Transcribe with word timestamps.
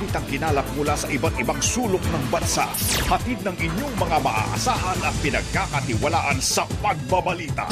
balitang 0.00 0.24
kinalap 0.32 0.64
mula 0.80 0.96
sa 0.96 1.12
iba't 1.12 1.36
ibang 1.44 1.60
sulok 1.60 2.00
ng 2.00 2.24
bansa. 2.32 2.64
Hatid 3.04 3.44
ng 3.44 3.52
inyong 3.52 3.94
mga 4.00 4.16
maaasahan 4.24 4.96
at 5.04 5.12
pinagkakatiwalaan 5.20 6.40
sa 6.40 6.64
pagbabalita. 6.80 7.68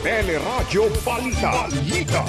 Teleradyo 0.00 0.88
Balita. 1.04 1.68
Balita. 1.68 2.24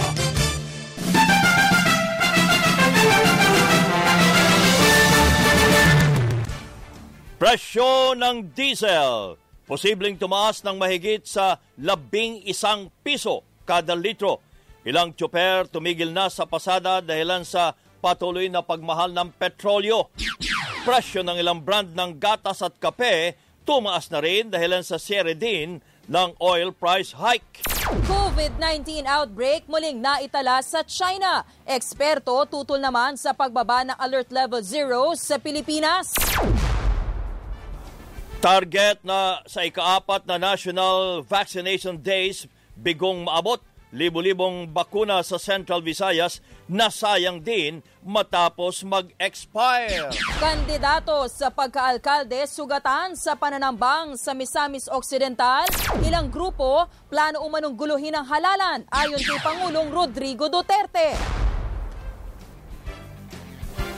Presyo 7.39 8.11
ng 8.19 8.51
diesel. 8.51 9.39
Posibleng 9.63 10.19
tumaas 10.19 10.59
ng 10.67 10.75
mahigit 10.75 11.23
sa 11.23 11.55
labing 11.79 12.43
isang 12.43 12.91
piso 12.99 13.47
kada 13.63 13.95
litro. 13.95 14.43
Ilang 14.83 15.15
tsuper 15.15 15.71
tumigil 15.71 16.11
na 16.11 16.27
sa 16.27 16.43
pasada 16.43 16.99
dahilan 16.99 17.47
sa 17.47 17.79
patuloy 18.01 18.49
na 18.49 18.65
pagmahal 18.65 19.13
ng 19.13 19.29
petrolyo. 19.37 20.09
Presyo 20.81 21.21
ng 21.21 21.37
ilang 21.37 21.61
brand 21.61 21.93
ng 21.93 22.17
gatas 22.17 22.65
at 22.65 22.73
kape 22.81 23.37
tumaas 23.61 24.09
na 24.09 24.19
rin 24.19 24.49
dahilan 24.49 24.81
sa 24.81 24.97
sere 24.97 25.37
din 25.37 25.77
ng 26.09 26.29
oil 26.41 26.73
price 26.73 27.13
hike. 27.13 27.61
COVID-19 28.09 29.05
outbreak 29.05 29.69
muling 29.69 30.01
naitala 30.01 30.59
sa 30.65 30.81
China. 30.81 31.45
Eksperto 31.63 32.33
tutol 32.49 32.81
naman 32.81 33.15
sa 33.15 33.37
pagbaba 33.37 33.85
ng 33.85 33.97
Alert 34.01 34.33
Level 34.33 34.61
0 34.65 35.13
sa 35.13 35.37
Pilipinas. 35.37 36.11
Target 38.41 39.05
na 39.05 39.45
sa 39.45 39.61
ikaapat 39.61 40.25
na 40.25 40.41
National 40.41 41.21
Vaccination 41.21 41.93
Days, 41.93 42.49
bigong 42.73 43.29
maabot. 43.29 43.61
Libo-libong 43.91 44.71
bakuna 44.71 45.19
sa 45.19 45.35
Central 45.35 45.83
Visayas 45.83 46.39
nasayang 46.71 47.43
din 47.43 47.83
matapos 48.07 48.87
mag-expire. 48.87 50.07
Kandidato 50.39 51.27
sa 51.27 51.51
pagkaalkalde 51.51 52.47
sugatan 52.47 53.19
sa 53.19 53.35
pananambang 53.35 54.15
sa 54.15 54.31
Misamis 54.31 54.87
Occidental, 54.87 55.67
ilang 56.07 56.31
grupo 56.31 56.87
plano 57.11 57.43
umanong 57.43 57.75
guluhin 57.75 58.15
ang 58.15 58.23
halalan 58.31 58.87
ayon 58.95 59.19
kay 59.19 59.39
Pangulong 59.43 59.91
Rodrigo 59.91 60.47
Duterte. 60.47 61.11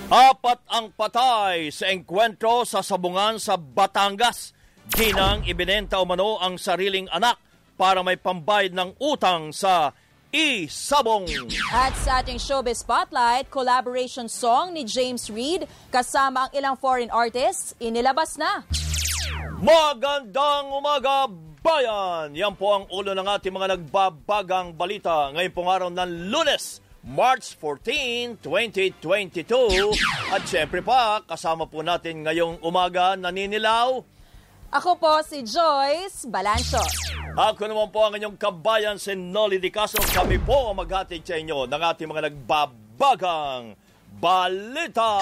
Apat 0.10 0.66
ang 0.73 0.89
patay 0.98 1.70
sa 1.70 1.94
engkwentro 1.94 2.66
sa 2.66 2.82
sabungan 2.82 3.38
sa 3.38 3.62
Batangas. 3.62 4.58
Ginang 4.89 5.45
ibinenta 5.45 6.02
umano 6.02 6.42
ang 6.42 6.58
sariling 6.58 7.06
anak 7.14 7.53
para 7.84 8.00
may 8.00 8.16
pambayad 8.16 8.72
ng 8.72 8.95
utang 8.95 9.52
sa 9.52 9.92
Isabong. 10.31 11.28
At 11.76 11.92
sa 12.00 12.23
ating 12.23 12.39
showbiz 12.39 12.80
spotlight, 12.80 13.52
collaboration 13.52 14.31
song 14.31 14.72
ni 14.72 14.88
James 14.88 15.28
Reid 15.28 15.67
kasama 15.92 16.48
ang 16.48 16.52
ilang 16.56 16.76
foreign 16.80 17.11
artists, 17.11 17.76
inilabas 17.84 18.39
na. 18.39 18.64
Magandang 19.59 20.72
umaga, 20.72 21.28
bayan! 21.59 22.31
Yan 22.31 22.56
po 22.56 22.72
ang 22.72 22.88
ulo 22.88 23.11
ng 23.11 23.28
ating 23.28 23.52
mga 23.52 23.76
nagbabagang 23.76 24.72
balita 24.80 25.36
ngayong 25.36 25.52
pong 25.52 25.67
araw 25.67 25.89
ng 25.92 26.31
lunes. 26.31 26.80
March 27.04 27.59
14, 27.59 28.39
2022. 28.39 29.92
At 30.31 30.48
syempre 30.48 30.80
pa, 30.80 31.20
kasama 31.28 31.67
po 31.67 31.84
natin 31.84 32.23
ngayong 32.23 32.64
umaga 32.64 33.20
naninilaw. 33.20 34.12
Ako 34.74 34.98
po 34.98 35.22
si 35.22 35.46
Joyce 35.46 36.26
Balancho. 36.26 36.82
Ako 37.38 37.70
naman 37.70 37.94
po 37.94 38.10
ang 38.10 38.18
inyong 38.18 38.42
kabayan 38.42 38.98
si 38.98 39.14
Nolly 39.14 39.62
Di 39.62 39.70
Caso. 39.70 40.02
Kami 40.02 40.42
po 40.42 40.74
ang 40.74 40.82
maghatid 40.82 41.22
sa 41.22 41.38
inyo 41.38 41.70
ng 41.70 41.78
ating 41.94 42.10
mga 42.10 42.34
nagbabagang 42.34 43.78
balita. 44.18 45.22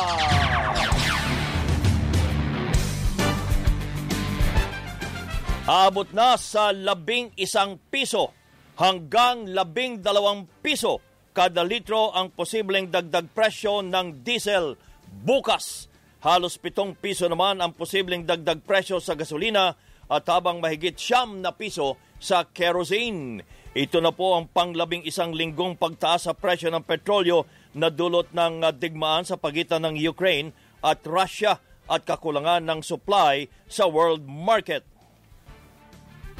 Abot 5.67 6.08
na 6.16 6.40
sa 6.40 6.72
labing 6.72 7.36
isang 7.36 7.76
piso 7.92 8.32
hanggang 8.80 9.52
labing 9.52 10.00
dalawang 10.00 10.48
piso 10.64 11.04
kada 11.36 11.67
litro 11.67 12.16
ang 12.16 12.32
posibleng 12.32 12.88
dagdag 12.88 13.28
presyo 13.36 13.84
ng 13.84 14.23
diesel 14.23 14.80
bukas. 15.11 15.91
Halos 16.21 16.61
pitong 16.61 16.93
piso 16.93 17.26
naman 17.26 17.58
ang 17.58 17.73
posibleng 17.73 18.21
dagdag 18.21 18.61
presyo 18.61 19.02
sa 19.02 19.17
gasolina 19.17 19.73
at 20.05 20.23
habang 20.30 20.61
mahigit 20.61 20.93
siyam 20.93 21.42
na 21.42 21.49
piso 21.49 21.98
sa 22.21 22.45
kerosene. 22.45 23.42
Ito 23.73 23.98
na 24.05 24.14
po 24.14 24.37
ang 24.37 24.45
panglabing 24.45 25.02
isang 25.02 25.33
linggong 25.33 25.81
pagtaas 25.81 26.30
sa 26.30 26.37
presyo 26.37 26.70
ng 26.70 26.86
petrolyo 26.86 27.49
na 27.73 27.89
dulot 27.89 28.30
ng 28.30 28.61
digmaan 28.77 29.26
sa 29.26 29.33
pagitan 29.33 29.81
ng 29.81 29.98
Ukraine 29.98 30.54
at 30.86 31.02
Russia 31.10 31.58
at 31.89 32.05
kakulangan 32.05 32.70
ng 32.70 32.86
supply 32.86 33.49
sa 33.65 33.89
world 33.89 34.21
market. 34.30 34.86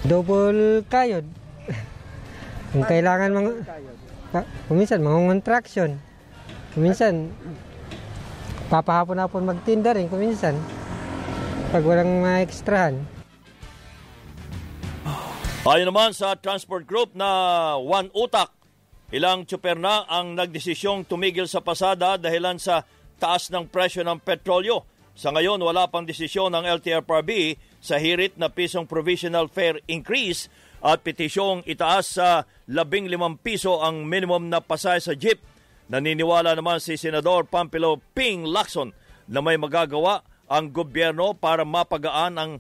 Double 0.06 0.86
kayod. 0.94 1.26
Kung 2.70 2.86
kailangan 2.86 3.34
mga... 3.34 3.52
Pa, 4.30 4.46
kuminsan, 4.70 5.02
mga 5.02 5.20
contraction. 5.26 5.90
Kuminsan, 6.78 7.34
papahapon-hapon 8.72 9.44
magtinda 9.44 9.92
rin, 9.92 10.08
kuminsan. 10.08 10.56
Pag 11.76 11.84
walang 11.84 12.24
mga 12.24 12.40
ekstrahan. 12.48 12.96
Ayon 15.62 15.92
naman 15.92 16.16
sa 16.16 16.40
transport 16.40 16.88
group 16.88 17.12
na 17.14 17.28
One 17.78 18.10
Utak, 18.16 18.50
ilang 19.12 19.44
tsuper 19.44 19.76
na 19.76 20.08
ang 20.08 20.34
nagdesisyong 20.34 21.04
tumigil 21.06 21.46
sa 21.46 21.60
pasada 21.60 22.16
dahilan 22.16 22.58
sa 22.58 22.88
taas 23.20 23.52
ng 23.52 23.68
presyo 23.70 24.02
ng 24.08 24.18
petrolyo. 24.24 24.88
Sa 25.14 25.30
ngayon, 25.30 25.62
wala 25.62 25.86
pang 25.92 26.08
desisyon 26.08 26.56
ng 26.56 26.66
LTFRB 26.82 27.60
sa 27.78 28.00
hirit 28.02 28.40
na 28.40 28.50
pisong 28.50 28.88
provisional 28.88 29.52
fare 29.52 29.84
increase 29.86 30.50
at 30.82 31.06
petisyong 31.06 31.62
itaas 31.70 32.18
sa 32.18 32.48
15 32.66 33.12
piso 33.44 33.84
ang 33.86 34.02
minimum 34.08 34.50
na 34.50 34.64
pasay 34.64 34.98
sa 34.98 35.14
jeep. 35.14 35.38
Naniniwala 35.92 36.56
naman 36.56 36.80
si 36.80 36.96
Senador 36.96 37.44
Pampilo 37.52 38.00
Ping 38.16 38.48
Lacson 38.48 38.96
na 39.28 39.44
may 39.44 39.60
magagawa 39.60 40.24
ang 40.48 40.72
gobyerno 40.72 41.36
para 41.36 41.68
mapagaan 41.68 42.40
ang 42.40 42.52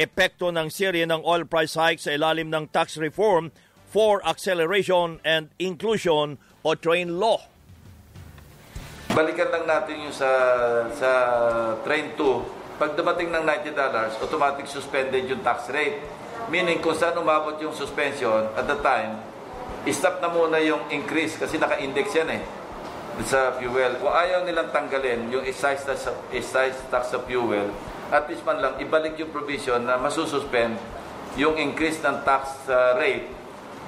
epekto 0.00 0.48
ng 0.48 0.72
serye 0.72 1.04
ng 1.04 1.20
oil 1.20 1.44
price 1.44 1.76
hike 1.76 2.00
sa 2.00 2.16
ilalim 2.16 2.48
ng 2.48 2.64
tax 2.72 2.96
reform 2.96 3.52
for 3.92 4.24
acceleration 4.24 5.20
and 5.20 5.52
inclusion 5.60 6.40
o 6.64 6.72
train 6.72 7.20
law. 7.20 7.36
Balikan 9.12 9.52
lang 9.52 9.68
natin 9.68 10.08
yung 10.08 10.16
sa 10.16 10.32
sa 10.96 11.10
train 11.84 12.16
2. 12.16 12.80
Pag 12.80 12.96
dumating 12.96 13.28
ng 13.28 13.44
$90, 13.44 14.24
automatic 14.24 14.64
suspended 14.64 15.28
yung 15.28 15.44
tax 15.44 15.68
rate. 15.68 16.00
Meaning 16.48 16.80
kung 16.80 16.96
saan 16.96 17.20
umabot 17.20 17.60
yung 17.60 17.76
suspension 17.76 18.48
at 18.56 18.64
the 18.64 18.80
time, 18.80 19.20
stop 19.92 20.24
na 20.24 20.32
muna 20.32 20.56
yung 20.64 20.88
increase 20.88 21.36
kasi 21.36 21.60
naka-index 21.60 22.16
yan 22.16 22.32
eh 22.32 22.57
sa 23.26 23.56
fuel. 23.58 23.98
Kung 23.98 24.14
ayaw 24.14 24.46
nilang 24.46 24.70
tanggalin 24.70 25.32
yung 25.32 25.42
excise 25.42 25.82
tax, 25.82 26.06
excise 26.30 26.78
tax 26.92 27.10
sa 27.10 27.18
fuel, 27.24 27.70
at 28.14 28.24
least 28.30 28.44
man 28.46 28.62
lang 28.62 28.74
ibalik 28.78 29.18
yung 29.18 29.34
provision 29.34 29.82
na 29.84 29.98
masususpend 29.98 30.78
yung 31.36 31.58
increase 31.58 32.00
ng 32.02 32.24
tax 32.26 32.66
uh, 32.70 32.96
rate 32.98 33.28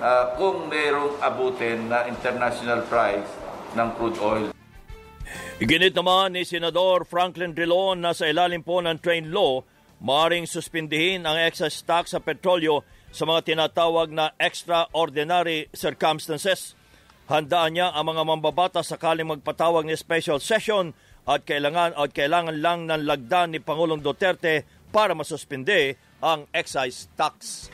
uh, 0.02 0.34
kung 0.38 0.66
mayroong 0.68 1.18
abutin 1.22 1.88
na 1.88 2.06
international 2.06 2.84
price 2.86 3.26
ng 3.74 3.88
crude 3.96 4.18
oil. 4.20 4.46
Iginit 5.60 5.92
naman 5.92 6.34
ni 6.34 6.42
Senador 6.48 7.04
Franklin 7.04 7.52
Drilon 7.52 8.00
na 8.00 8.16
sa 8.16 8.26
ilalim 8.26 8.64
po 8.64 8.80
ng 8.80 8.97
train 8.97 9.28
law, 9.28 9.60
maring 10.00 10.48
suspindihin 10.48 11.28
ang 11.28 11.36
excise 11.36 11.84
tax 11.84 12.16
sa 12.16 12.20
petrolyo 12.20 12.80
sa 13.12 13.28
mga 13.28 13.52
tinatawag 13.52 14.08
na 14.08 14.32
extraordinary 14.41 15.68
circumstances. 15.77 16.72
Handaan 17.30 17.78
niya 17.78 17.94
ang 17.94 18.10
mga 18.10 18.27
mambabata 18.27 18.82
sakaling 18.82 19.30
magpatawag 19.30 19.86
ni 19.86 19.94
special 19.94 20.42
session 20.42 20.91
at 21.22 21.47
kailangan 21.47 21.94
at 21.94 22.10
kailangan 22.10 22.59
lang 22.59 22.91
ng 22.91 23.06
lagdan 23.06 23.54
ni 23.54 23.62
Pangulong 23.62 24.03
Duterte 24.03 24.66
para 24.91 25.15
masuspinde 25.15 25.94
ang 26.18 26.50
excise 26.50 27.06
tax. 27.15 27.71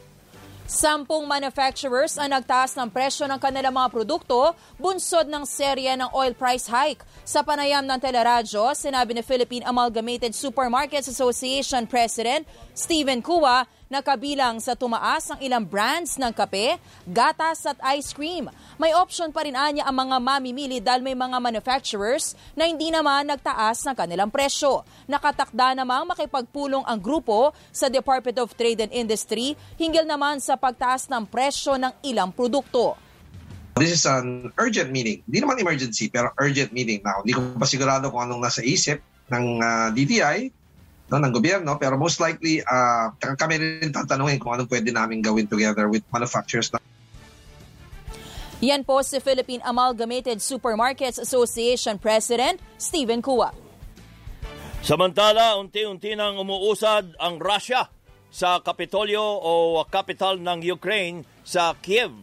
Sampung 0.68 1.24
manufacturers 1.24 2.20
ang 2.20 2.36
nagtaas 2.36 2.76
ng 2.76 2.92
presyo 2.92 3.24
ng 3.24 3.40
kanilang 3.40 3.72
mga 3.72 3.96
produkto 3.96 4.52
bunsod 4.76 5.24
ng 5.24 5.48
serye 5.48 5.94
ng 5.94 6.12
oil 6.12 6.36
price 6.36 6.68
hike. 6.68 7.00
Sa 7.24 7.40
panayam 7.40 7.86
ng 7.86 7.96
teleradyo, 7.96 8.76
sinabi 8.76 9.16
ni 9.16 9.22
Philippine 9.24 9.64
Amalgamated 9.64 10.36
Supermarkets 10.36 11.08
Association 11.08 11.88
President 11.88 12.44
Stephen 12.76 13.24
Kua 13.24 13.64
na 13.86 14.02
kabilang 14.02 14.58
sa 14.58 14.74
tumaas 14.74 15.30
ang 15.30 15.38
ilang 15.38 15.62
brands 15.62 16.18
ng 16.18 16.34
kape, 16.34 16.78
gatas 17.06 17.62
at 17.66 17.78
ice 17.94 18.10
cream. 18.10 18.50
May 18.78 18.90
option 18.90 19.30
pa 19.30 19.46
rin 19.46 19.54
anya 19.54 19.86
ang 19.86 19.94
mga 19.94 20.16
mamimili 20.18 20.78
dahil 20.82 21.06
may 21.06 21.14
mga 21.14 21.38
manufacturers 21.38 22.34
na 22.58 22.66
hindi 22.66 22.90
naman 22.90 23.30
nagtaas 23.30 23.86
ng 23.86 23.94
kanilang 23.94 24.30
presyo. 24.30 24.82
Nakatakda 25.06 25.78
namang 25.78 26.10
makipagpulong 26.10 26.82
ang 26.82 26.98
grupo 26.98 27.54
sa 27.70 27.86
Department 27.86 28.42
of 28.42 28.54
Trade 28.58 28.90
and 28.90 28.92
Industry 28.92 29.54
hinggil 29.78 30.02
naman 30.02 30.42
sa 30.42 30.58
pagtaas 30.58 31.06
ng 31.06 31.22
presyo 31.30 31.78
ng 31.78 31.94
ilang 32.02 32.34
produkto. 32.34 32.98
This 33.76 33.92
is 33.92 34.08
an 34.08 34.56
urgent 34.56 34.88
meeting. 34.88 35.20
Hindi 35.28 35.44
naman 35.44 35.60
emergency, 35.60 36.08
pero 36.08 36.32
urgent 36.40 36.72
meeting. 36.72 37.04
Now, 37.04 37.20
hindi 37.20 37.36
ko 37.36 37.60
pa 37.60 37.68
sigurado 37.68 38.08
kung 38.08 38.24
anong 38.24 38.40
nasa 38.40 38.64
isip 38.64 39.04
ng 39.28 39.44
uh, 39.60 39.88
DTI, 39.92 40.48
no, 41.10 41.22
ng 41.22 41.32
gobyerno, 41.32 41.78
pero 41.78 41.94
most 41.94 42.18
likely, 42.18 42.62
uh, 42.66 43.14
kami 43.18 43.58
rin 43.58 43.90
tatanungin 43.94 44.42
kung 44.42 44.58
anong 44.58 44.70
pwede 44.70 44.90
namin 44.90 45.22
gawin 45.22 45.46
together 45.46 45.86
with 45.86 46.02
manufacturers. 46.10 46.70
Yan 48.64 48.88
po 48.88 49.04
si 49.04 49.20
Philippine 49.20 49.60
Amalgamated 49.62 50.40
Supermarkets 50.40 51.20
Association 51.20 52.00
President 52.00 52.56
Stephen 52.80 53.20
Kua. 53.20 53.52
Samantala, 54.80 55.60
unti-unti 55.60 56.16
nang 56.16 56.40
umuusad 56.40 57.18
ang 57.20 57.36
Russia 57.36 57.90
sa 58.32 58.62
Kapitolyo 58.62 59.20
o 59.20 59.82
capital 59.88 60.40
ng 60.40 60.62
Ukraine 60.72 61.26
sa 61.44 61.74
Kiev. 61.76 62.14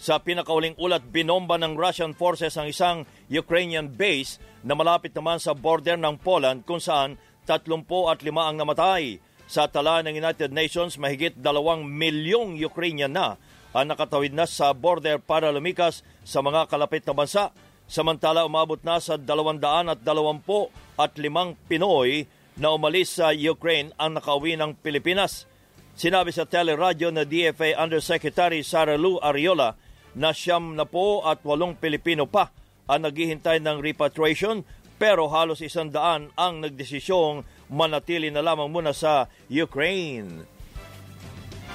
Sa 0.00 0.16
pinakauling 0.16 0.80
ulat, 0.80 1.04
binomba 1.04 1.60
ng 1.60 1.76
Russian 1.76 2.16
forces 2.16 2.56
ang 2.56 2.72
isang 2.72 3.04
Ukrainian 3.28 3.88
base 3.92 4.40
na 4.64 4.72
malapit 4.72 5.12
naman 5.12 5.36
sa 5.36 5.52
border 5.52 6.00
ng 6.00 6.16
Poland 6.20 6.64
kung 6.64 6.80
saan 6.80 7.20
35 7.58 8.30
ang 8.38 8.54
namatay. 8.54 9.18
Sa 9.50 9.66
tala 9.66 9.98
ng 10.06 10.14
United 10.14 10.54
Nations, 10.54 10.94
mahigit 10.94 11.34
2 11.34 11.42
milyong 11.82 12.54
Ukrainian 12.54 13.10
na 13.10 13.34
ang 13.74 13.90
nakatawid 13.90 14.30
na 14.30 14.46
sa 14.46 14.70
border 14.70 15.18
para 15.18 15.50
lumikas 15.50 16.06
sa 16.22 16.38
mga 16.38 16.70
kalapit 16.70 17.02
na 17.02 17.14
bansa. 17.14 17.50
Samantala, 17.90 18.46
umabot 18.46 18.78
na 18.86 19.02
sa 19.02 19.18
225 19.18 20.70
at 20.94 21.18
limang 21.18 21.58
Pinoy 21.66 22.30
na 22.54 22.70
umalis 22.70 23.18
sa 23.18 23.34
Ukraine 23.34 23.90
ang 23.98 24.14
nakauwi 24.14 24.54
ng 24.54 24.78
Pilipinas. 24.78 25.50
Sinabi 25.98 26.30
sa 26.30 26.46
teleradyo 26.46 27.10
na 27.10 27.26
DFA 27.26 27.74
Undersecretary 27.82 28.62
Sara 28.62 28.94
Lu 28.94 29.18
Ariola 29.18 29.74
na 30.14 30.30
siyam 30.30 30.78
na 30.78 30.86
po 30.86 31.26
at 31.26 31.42
walong 31.42 31.74
Pilipino 31.74 32.30
pa 32.30 32.54
ang 32.90 33.06
naghihintay 33.06 33.62
ng 33.62 33.82
repatriation 33.82 34.66
pero 35.00 35.32
halos 35.32 35.64
isang 35.64 35.88
daan 35.88 36.28
ang 36.36 36.60
nagdesisyong 36.60 37.40
manatili 37.72 38.28
na 38.28 38.44
lamang 38.44 38.68
muna 38.68 38.92
sa 38.92 39.32
Ukraine. 39.48 40.59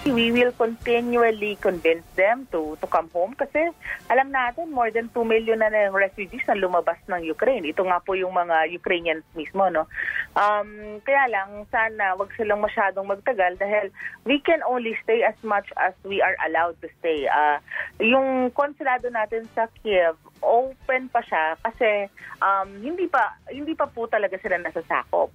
We 0.06 0.30
will 0.30 0.54
continually 0.54 1.57
convince 1.57 2.06
them 2.13 2.46
to 2.54 2.78
to 2.78 2.86
come 2.86 3.10
home 3.10 3.34
kasi 3.34 3.74
alam 4.06 4.30
natin 4.30 4.69
more 4.69 4.94
than 4.94 5.10
2 5.10 5.25
million 5.25 5.57
na 5.57 5.74
ng 5.74 5.98
refugees 5.98 6.46
na 6.46 6.54
lumabas 6.54 7.02
ng 7.10 7.25
Ukraine. 7.25 7.66
Ito 7.66 7.81
nga 7.90 7.98
po 8.06 8.13
yung 8.13 8.38
mga 8.38 8.69
Ukrainians 8.69 9.25
mismo, 9.34 9.66
no? 9.74 9.90
Um, 10.38 11.02
kaya 11.02 11.25
lang, 11.34 11.66
sana 11.74 12.13
wag 12.22 12.30
silang 12.38 12.62
masyadong 12.62 13.10
magtagal 13.10 13.57
dahil 13.57 13.90
we 14.30 14.38
can 14.46 14.62
only 14.69 14.94
stay 15.02 15.25
as 15.25 15.38
much 15.42 15.66
as 15.81 15.98
we 16.06 16.22
are 16.22 16.38
allowed 16.46 16.78
to 16.86 16.88
stay. 17.02 17.25
Uh, 17.25 17.57
yung 17.98 18.54
konsulado 18.54 19.10
natin 19.10 19.50
sa 19.57 19.66
Kiev, 19.81 20.22
open 20.46 21.10
pa 21.10 21.25
siya 21.25 21.57
kasi 21.66 22.13
um, 22.46 22.69
hindi 22.78 23.10
pa 23.10 23.42
hindi 23.50 23.74
pa 23.74 23.90
po 23.90 24.06
talaga 24.06 24.38
sila 24.38 24.62
nasasakop. 24.62 25.34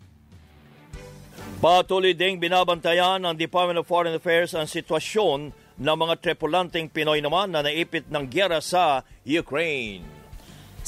Patuloy 1.60 2.16
ding 2.16 2.40
binabantayan 2.40 3.20
ng 3.24 3.36
Department 3.36 3.80
of 3.80 3.88
Foreign 3.88 4.16
Affairs 4.16 4.56
ang 4.56 4.64
sitwasyon 4.64 5.52
ng 5.80 5.96
mga 5.96 6.14
tripulanteng 6.20 6.92
Pinoy 6.92 7.24
naman 7.24 7.52
na 7.52 7.64
naipit 7.64 8.08
ng 8.08 8.24
gyera 8.28 8.60
sa 8.60 9.04
Ukraine. 9.24 10.19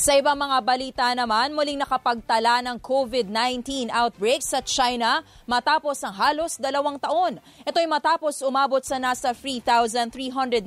Sa 0.03 0.19
ibang 0.19 0.35
mga 0.35 0.59
balita 0.67 1.07
naman, 1.15 1.55
muling 1.55 1.79
nakapagtala 1.79 2.59
ng 2.67 2.75
COVID-19 2.83 3.87
outbreak 3.87 4.43
sa 4.43 4.59
China 4.59 5.23
matapos 5.47 6.03
ang 6.03 6.11
halos 6.19 6.59
dalawang 6.59 6.99
taon. 6.99 7.39
Ito 7.63 7.79
ay 7.79 7.87
matapos 7.87 8.43
umabot 8.43 8.83
sa 8.83 8.99
nasa 8.99 9.31
3,393 9.31 10.59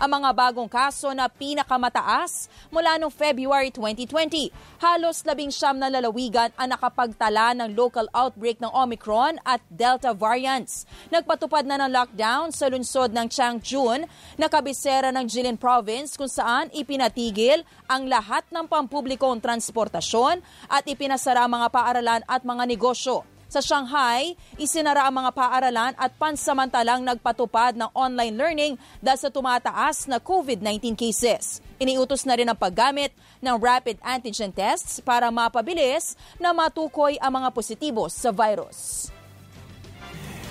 ang 0.00 0.10
mga 0.16 0.30
bagong 0.32 0.72
kaso 0.72 1.12
na 1.12 1.28
pinakamataas 1.28 2.48
mula 2.72 2.96
noong 2.96 3.12
February 3.12 3.68
2020. 3.76 4.48
Halos 4.80 5.20
labing 5.28 5.52
siyam 5.52 5.76
na 5.76 5.92
lalawigan 5.92 6.48
ang 6.56 6.72
nakapagtala 6.72 7.52
ng 7.60 7.76
local 7.76 8.08
outbreak 8.16 8.56
ng 8.64 8.72
Omicron 8.72 9.36
at 9.44 9.60
Delta 9.68 10.16
variants. 10.16 10.88
Nagpatupad 11.12 11.68
na 11.68 11.76
ng 11.76 11.92
lockdown 11.92 12.56
sa 12.56 12.72
lungsod 12.72 13.12
ng 13.12 13.28
Changchun 13.28 14.08
na 14.40 14.48
kabisera 14.48 15.12
ng 15.12 15.28
Jilin 15.28 15.60
Province 15.60 16.16
kung 16.16 16.32
saan 16.32 16.72
ipinatigil 16.72 17.68
ang 17.84 18.08
lahat 18.08 18.29
ng 18.54 18.70
pampublikong 18.70 19.42
transportasyon 19.42 20.38
at 20.70 20.86
ipinasara 20.86 21.50
mga 21.50 21.66
paaralan 21.74 22.22
at 22.30 22.46
mga 22.46 22.64
negosyo. 22.70 23.26
Sa 23.50 23.58
Shanghai, 23.58 24.38
isinara 24.62 25.10
ang 25.10 25.26
mga 25.26 25.34
paaralan 25.34 25.90
at 25.98 26.14
pansamantalang 26.14 27.02
nagpatupad 27.02 27.74
ng 27.74 27.90
online 27.98 28.38
learning 28.38 28.72
dahil 29.02 29.18
sa 29.18 29.26
tumataas 29.26 30.06
na 30.06 30.22
COVID-19 30.22 30.94
cases. 30.94 31.58
Iniutos 31.82 32.22
na 32.22 32.38
rin 32.38 32.46
ang 32.46 32.54
paggamit 32.54 33.10
ng 33.42 33.58
rapid 33.58 33.98
antigen 34.06 34.54
tests 34.54 35.02
para 35.02 35.34
mapabilis 35.34 36.14
na 36.38 36.54
matukoy 36.54 37.18
ang 37.18 37.42
mga 37.42 37.50
positibo 37.50 38.06
sa 38.06 38.30
virus. 38.30 39.10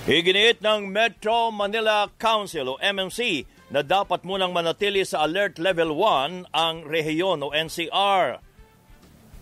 Iginiit 0.03 0.59
ng 0.59 0.91
Metro 0.91 1.55
Manila 1.55 2.11
Council 2.19 2.75
o 2.75 2.75
MMC 2.83 3.47
na 3.69 3.85
dapat 3.85 4.25
munang 4.25 4.49
manatili 4.49 5.05
sa 5.05 5.25
Alert 5.25 5.61
Level 5.61 5.93
1 5.93 6.49
ang 6.49 6.75
rehiyon 6.85 7.45
o 7.45 7.53
NCR. 7.53 8.41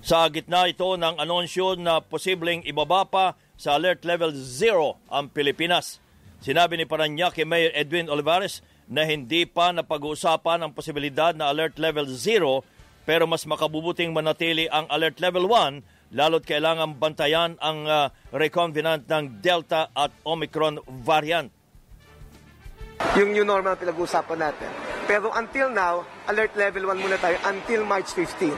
Sa 0.04 0.28
gitna 0.32 0.68
ito 0.68 0.88
ng 1.00 1.16
anonsyo 1.20 1.80
na 1.80 2.04
posibleng 2.04 2.64
ibaba 2.68 3.08
pa 3.08 3.26
sa 3.56 3.80
Alert 3.80 4.04
Level 4.04 4.36
0 4.36 5.00
ang 5.10 5.32
Pilipinas. 5.32 6.04
Sinabi 6.44 6.78
ni 6.78 6.86
Paranaque 6.86 7.48
Mayor 7.48 7.74
Edwin 7.74 8.12
Olivares 8.12 8.62
na 8.88 9.04
hindi 9.04 9.44
pa 9.50 9.74
napag-uusapan 9.74 10.64
ang 10.64 10.72
posibilidad 10.72 11.34
na 11.34 11.50
Alert 11.50 11.82
Level 11.82 12.06
0 12.08 12.62
pero 13.08 13.24
mas 13.24 13.48
makabubuting 13.48 14.12
manatili 14.12 14.68
ang 14.68 14.86
Alert 14.92 15.24
Level 15.24 15.48
1 15.50 16.16
lalo't 16.16 16.44
kailangan 16.44 16.96
bantayan 17.00 17.56
ang 17.60 17.84
uh, 17.88 18.12
reconvenant 18.32 19.04
ng 19.08 19.44
Delta 19.44 19.92
at 19.92 20.12
Omicron 20.24 20.80
variant 21.04 21.52
yung 23.18 23.34
new 23.34 23.46
normal 23.46 23.78
pinag-uusapan 23.78 24.38
natin. 24.38 24.70
Pero 25.10 25.34
until 25.34 25.74
now, 25.74 26.06
alert 26.30 26.54
level 26.54 26.90
1 26.94 27.02
muna 27.02 27.18
tayo 27.18 27.38
until 27.50 27.82
March 27.86 28.14
15. 28.14 28.54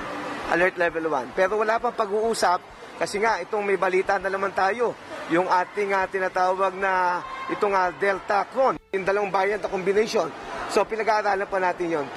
Alert 0.52 0.76
level 0.82 1.08
1. 1.08 1.38
Pero 1.38 1.62
wala 1.62 1.78
pang 1.78 1.94
pag-uusap 1.94 2.60
kasi 3.00 3.22
nga 3.22 3.40
itong 3.40 3.64
may 3.64 3.80
balita 3.80 4.18
na 4.18 4.28
naman 4.28 4.52
tayo. 4.52 4.98
Yung 5.30 5.46
ating 5.46 5.94
uh, 5.94 6.10
tinatawag 6.10 6.74
na 6.76 7.22
itong 7.54 7.72
uh, 7.72 7.94
Delta 8.02 8.50
Cron, 8.50 8.82
yung 8.92 9.06
dalawang 9.06 9.30
variant 9.30 9.62
na 9.62 9.70
combination. 9.70 10.28
So 10.74 10.84
pinag-aaralan 10.84 11.48
pa 11.48 11.60
natin 11.62 11.88
yon. 11.88 12.08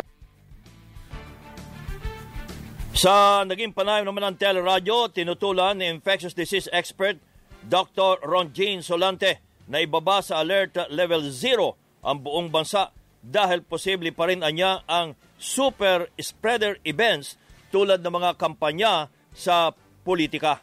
Sa 2.97 3.43
naging 3.43 3.75
panayam 3.75 4.07
naman 4.07 4.33
ng 4.33 4.37
teleradyo, 4.39 5.11
tinutulan 5.11 5.77
ni 5.77 5.91
infectious 5.91 6.33
disease 6.33 6.71
expert 6.71 7.19
Dr. 7.63 8.23
Ron 8.25 8.55
Jean 8.55 8.81
Solante 8.81 9.43
na 9.67 9.83
ibaba 9.83 10.25
sa 10.25 10.41
alert 10.41 10.89
level 10.91 11.29
0 11.29 11.82
ang 12.03 12.19
buong 12.19 12.51
bansa 12.51 12.91
dahil 13.23 13.63
posible 13.63 14.11
pa 14.11 14.27
rin 14.27 14.43
anya 14.43 14.83
ang 14.91 15.15
super 15.39 16.11
spreader 16.19 16.79
events 16.83 17.39
tulad 17.71 18.03
ng 18.03 18.13
mga 18.13 18.31
kampanya 18.37 19.07
sa 19.33 19.71
politika. 20.03 20.61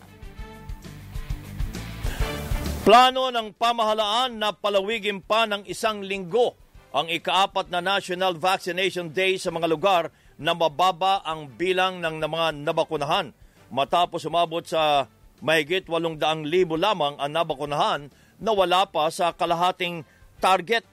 Plano 2.83 3.31
ng 3.31 3.55
pamahalaan 3.55 4.43
na 4.43 4.51
palawigin 4.51 5.23
pa 5.23 5.47
ng 5.47 5.63
isang 5.71 6.03
linggo 6.03 6.59
ang 6.91 7.07
ikaapat 7.07 7.71
na 7.71 7.79
National 7.79 8.35
Vaccination 8.35 9.07
Day 9.07 9.39
sa 9.39 9.55
mga 9.55 9.71
lugar 9.71 10.11
na 10.35 10.51
mababa 10.51 11.23
ang 11.23 11.47
bilang 11.47 12.03
ng 12.03 12.19
mga 12.19 12.59
nabakunahan 12.59 13.31
matapos 13.73 14.29
umabot 14.29 14.61
sa 14.61 15.09
mahigit 15.41 15.89
800,000 15.89 16.45
lamang 16.77 17.17
ang 17.17 17.31
nabakunahan 17.33 18.01
na 18.37 18.51
wala 18.53 18.85
pa 18.85 19.09
sa 19.09 19.33
kalahating 19.33 20.05
target 20.37 20.85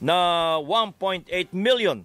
na 0.00 0.56
1.8 0.64 1.28
million. 1.52 2.00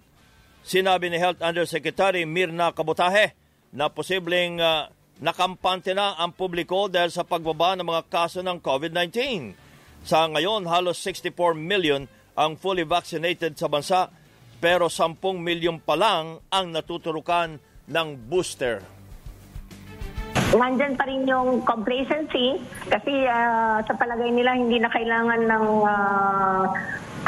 Sinabi 0.60 1.08
ni 1.08 1.16
Health 1.16 1.40
Undersecretary 1.40 2.28
Mirna 2.28 2.76
Kabutahe 2.76 3.32
na 3.72 3.88
posibleng 3.88 4.60
uh, 4.60 4.92
nakampante 5.24 5.96
na 5.96 6.14
ang 6.20 6.36
publiko 6.36 6.86
dahil 6.86 7.08
sa 7.08 7.24
pagbaba 7.24 7.74
ng 7.74 7.88
mga 7.88 8.02
kaso 8.12 8.44
ng 8.44 8.60
COVID-19. 8.60 9.16
Sa 10.04 10.28
ngayon, 10.28 10.68
halos 10.68 11.00
64 11.00 11.56
million 11.58 12.04
ang 12.38 12.54
fully 12.54 12.86
vaccinated 12.86 13.58
sa 13.58 13.66
bansa 13.66 14.12
pero 14.62 14.86
10 14.86 15.18
milyon 15.18 15.82
pa 15.82 15.98
lang 15.98 16.38
ang 16.52 16.66
natuturukan 16.70 17.58
ng 17.88 18.08
booster 18.30 18.97
nandyan 20.56 20.96
pa 20.96 21.04
rin 21.04 21.28
yung 21.28 21.60
complacency 21.68 22.56
kasi 22.88 23.12
uh, 23.28 23.84
sa 23.84 23.92
palagay 24.00 24.32
nila 24.32 24.56
hindi 24.56 24.80
na 24.80 24.88
kailangan 24.88 25.44
ng 25.44 25.64
uh, 25.84 26.62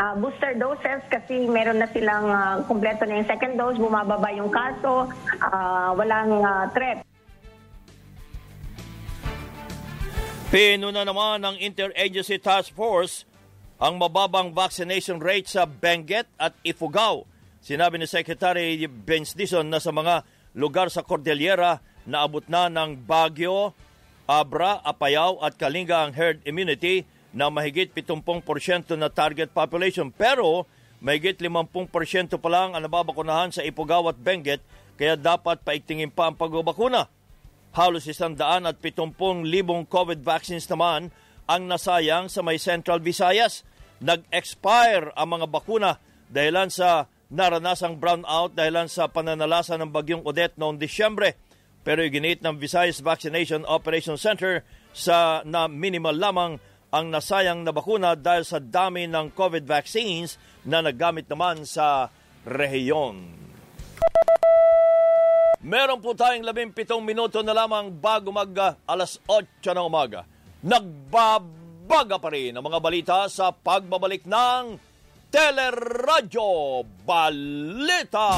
uh, 0.00 0.14
booster 0.16 0.56
doses 0.56 1.04
kasi 1.12 1.44
meron 1.44 1.76
na 1.76 1.88
silang 1.92 2.32
uh, 2.32 2.64
kumpleto 2.64 3.04
na 3.04 3.20
yung 3.20 3.28
second 3.28 3.60
dose, 3.60 3.76
bumababa 3.76 4.32
yung 4.32 4.48
kaso, 4.48 5.12
uh, 5.44 5.90
walang 5.92 6.40
uh, 6.40 6.64
threat. 6.72 7.04
Pinuna 10.50 11.06
naman 11.06 11.44
ng 11.44 11.56
Interagency 11.62 12.40
Task 12.40 12.74
Force 12.74 13.28
ang 13.78 14.00
mababang 14.00 14.50
vaccination 14.50 15.22
rate 15.22 15.46
sa 15.46 15.62
Benguet 15.68 16.26
at 16.40 16.56
Ifugao. 16.66 17.28
Sinabi 17.60 18.00
ni 18.00 18.08
Secretary 18.08 18.80
Benz 18.88 19.36
Dison 19.36 19.68
na 19.68 19.78
sa 19.78 19.92
mga 19.92 20.24
lugar 20.56 20.90
sa 20.90 21.06
Cordillera 21.06 21.78
naabot 22.08 22.44
na 22.48 22.68
ng 22.68 23.04
Bagyo, 23.04 23.76
Abra, 24.30 24.78
Apayao 24.86 25.42
at 25.42 25.58
Kalinga 25.58 26.06
ang 26.06 26.12
herd 26.14 26.38
immunity 26.46 27.02
na 27.34 27.50
mahigit 27.50 27.90
70% 27.90 28.94
na 28.94 29.10
target 29.10 29.50
population. 29.50 30.10
Pero 30.14 30.66
mahigit 31.02 31.42
50% 31.42 31.90
pa 32.38 32.48
lang 32.50 32.74
ang 32.74 32.82
nababakunahan 32.84 33.50
sa 33.50 33.66
Ipugao 33.66 34.06
at 34.06 34.18
Benguet 34.18 34.62
kaya 35.00 35.16
dapat 35.16 35.64
paigtingin 35.64 36.12
pa 36.12 36.28
ang 36.28 36.36
pagbabakuna. 36.36 37.08
Halos 37.72 38.04
isang 38.10 38.34
daan 38.34 38.66
at 38.66 38.82
70 38.82 39.16
libong 39.46 39.86
COVID 39.86 40.20
vaccines 40.20 40.66
naman 40.68 41.08
ang 41.48 41.62
nasayang 41.66 42.28
sa 42.28 42.44
may 42.44 42.58
Central 42.60 43.00
Visayas. 43.00 43.64
Nag-expire 44.02 45.14
ang 45.14 45.38
mga 45.38 45.46
bakuna 45.48 45.96
dahilan 46.28 46.68
sa 46.68 47.08
naranasang 47.30 47.96
brownout 47.96 48.58
dahilan 48.58 48.90
sa 48.90 49.06
pananalasa 49.06 49.78
ng 49.78 49.88
bagyong 49.88 50.26
Odette 50.26 50.58
noong 50.58 50.76
Disyembre 50.76 51.38
pero 51.80 52.04
iginit 52.04 52.44
ng 52.44 52.60
Visayas 52.60 53.00
Vaccination 53.00 53.64
Operation 53.64 54.20
Center 54.20 54.60
sa 54.92 55.40
na 55.48 55.64
minimal 55.70 56.16
lamang 56.16 56.52
ang 56.90 57.06
nasayang 57.08 57.62
na 57.62 57.70
bakuna 57.70 58.18
dahil 58.18 58.42
sa 58.42 58.58
dami 58.58 59.06
ng 59.06 59.30
COVID 59.32 59.62
vaccines 59.62 60.36
na 60.66 60.82
naggamit 60.82 61.30
naman 61.30 61.62
sa 61.62 62.10
rehiyon. 62.42 63.40
Meron 65.60 66.00
po 66.00 66.16
tayong 66.16 66.42
17 66.42 66.72
minuto 67.04 67.44
na 67.44 67.52
lamang 67.52 67.92
bago 67.92 68.32
mag 68.32 68.48
uh, 68.56 68.72
alas 68.88 69.20
8 69.28 69.60
ng 69.76 69.86
umaga. 69.86 70.24
Nagbabaga 70.64 72.16
pa 72.16 72.28
rin 72.32 72.56
ang 72.56 72.64
mga 72.64 72.80
balita 72.80 73.16
sa 73.28 73.52
pagbabalik 73.52 74.24
ng 74.24 74.80
Teleradyo 75.30 76.82
Balita. 77.04 78.28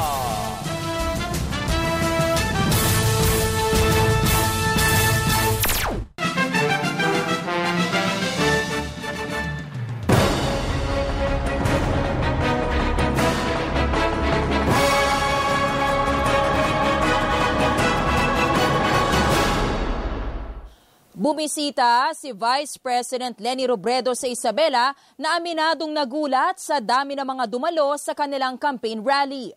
Bumisita 21.32 22.12
si 22.12 22.28
Vice 22.28 22.76
President 22.76 23.32
Lenny 23.40 23.64
Robredo 23.64 24.12
sa 24.12 24.28
Isabela 24.28 24.92
na 25.16 25.40
aminadong 25.40 25.88
nagulat 25.88 26.60
sa 26.60 26.76
dami 26.76 27.16
ng 27.16 27.24
mga 27.24 27.48
dumalo 27.48 27.96
sa 27.96 28.12
kanilang 28.12 28.60
campaign 28.60 29.00
rally. 29.00 29.48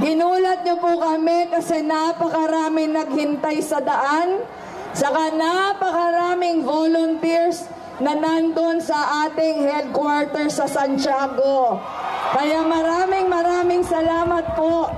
Ginulat 0.00 0.64
niyo 0.64 0.80
po 0.80 0.96
kami 0.96 1.52
kasi 1.52 1.84
napakaraming 1.84 2.96
naghintay 2.96 3.60
sa 3.60 3.84
daan, 3.84 4.40
saka 4.96 5.36
napakaraming 5.36 6.64
volunteers 6.64 7.68
na 8.00 8.16
nandun 8.16 8.80
sa 8.80 9.28
ating 9.28 9.68
headquarters 9.68 10.56
sa 10.56 10.64
Santiago. 10.64 11.76
Kaya 12.32 12.64
maraming 12.64 13.28
maraming 13.28 13.84
salamat 13.84 14.48
po. 14.56 14.88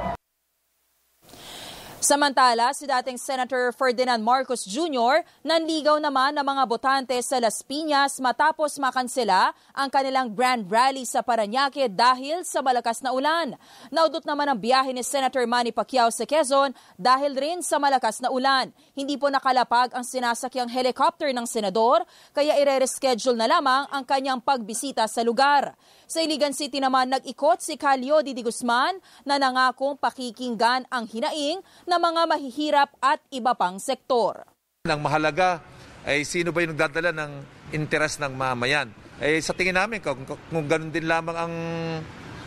Samantala, 1.98 2.70
si 2.78 2.86
dating 2.86 3.18
Senator 3.18 3.74
Ferdinand 3.74 4.22
Marcos 4.22 4.62
Jr. 4.62 5.26
nanligaw 5.42 5.98
naman 5.98 6.30
ng 6.38 6.46
mga 6.46 6.62
botante 6.70 7.18
sa 7.26 7.42
Las 7.42 7.58
Piñas 7.66 8.22
matapos 8.22 8.78
makansela 8.78 9.50
ang 9.74 9.90
kanilang 9.90 10.30
grand 10.30 10.62
rally 10.70 11.02
sa 11.02 11.26
Paranaque 11.26 11.90
dahil 11.90 12.46
sa 12.46 12.62
malakas 12.62 13.02
na 13.02 13.10
ulan. 13.10 13.58
Naudot 13.90 14.22
naman 14.22 14.46
ang 14.46 14.62
biyahe 14.62 14.94
ni 14.94 15.02
Senator 15.02 15.42
Manny 15.50 15.74
Pacquiao 15.74 16.06
sa 16.14 16.22
Quezon 16.22 16.70
dahil 16.94 17.34
rin 17.34 17.66
sa 17.66 17.82
malakas 17.82 18.22
na 18.22 18.30
ulan. 18.30 18.70
Hindi 18.94 19.18
po 19.18 19.26
nakalapag 19.26 19.90
ang 19.90 20.06
sinasakyang 20.06 20.70
helicopter 20.70 21.34
ng 21.34 21.50
senador 21.50 22.06
kaya 22.30 22.54
ire-reschedule 22.62 23.34
na 23.34 23.50
lamang 23.50 23.90
ang 23.90 24.06
kanyang 24.06 24.38
pagbisita 24.38 25.10
sa 25.10 25.26
lugar. 25.26 25.74
Sa 26.06 26.22
Iligan 26.22 26.54
City 26.54 26.78
naman 26.78 27.10
nag-ikot 27.10 27.58
si 27.58 27.74
Calio 27.74 28.22
Didi 28.22 28.46
Guzman 28.46 29.02
na 29.26 29.34
nangakong 29.34 29.98
pakikinggan 29.98 30.86
ang 30.94 31.04
hinaing 31.10 31.58
mga 31.98 32.22
mahihirap 32.30 32.90
at 33.02 33.20
iba 33.34 33.52
pang 33.58 33.76
sektor. 33.82 34.46
Ang 34.86 35.02
mahalaga 35.02 35.60
ay 36.06 36.24
sino 36.24 36.54
ba 36.54 36.64
yung 36.64 36.72
nagdadala 36.72 37.12
ng 37.12 37.32
interes 37.74 38.16
ng 38.22 38.32
mamayan. 38.32 38.88
Eh, 39.18 39.42
sa 39.42 39.52
tingin 39.52 39.76
namin, 39.76 39.98
kung, 39.98 40.22
kung 40.24 40.66
ganun 40.70 40.94
din 40.94 41.10
lamang 41.10 41.36
ang, 41.36 41.54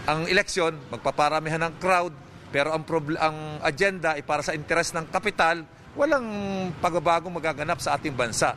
ang 0.08 0.22
eleksyon, 0.25 0.79
magpaparamihan 0.89 1.62
ng 1.67 1.74
crowd, 1.77 2.15
pero 2.50 2.72
ang, 2.72 2.84
proble- 2.88 3.20
ang 3.20 3.60
agenda 3.62 4.15
ay 4.15 4.24
para 4.24 4.41
sa 4.41 4.55
interes 4.55 4.96
ng 4.96 5.12
kapital, 5.12 5.67
walang 5.93 6.25
pagbabagong 6.79 7.36
magaganap 7.36 7.77
sa 7.84 8.00
ating 8.00 8.15
bansa. 8.15 8.55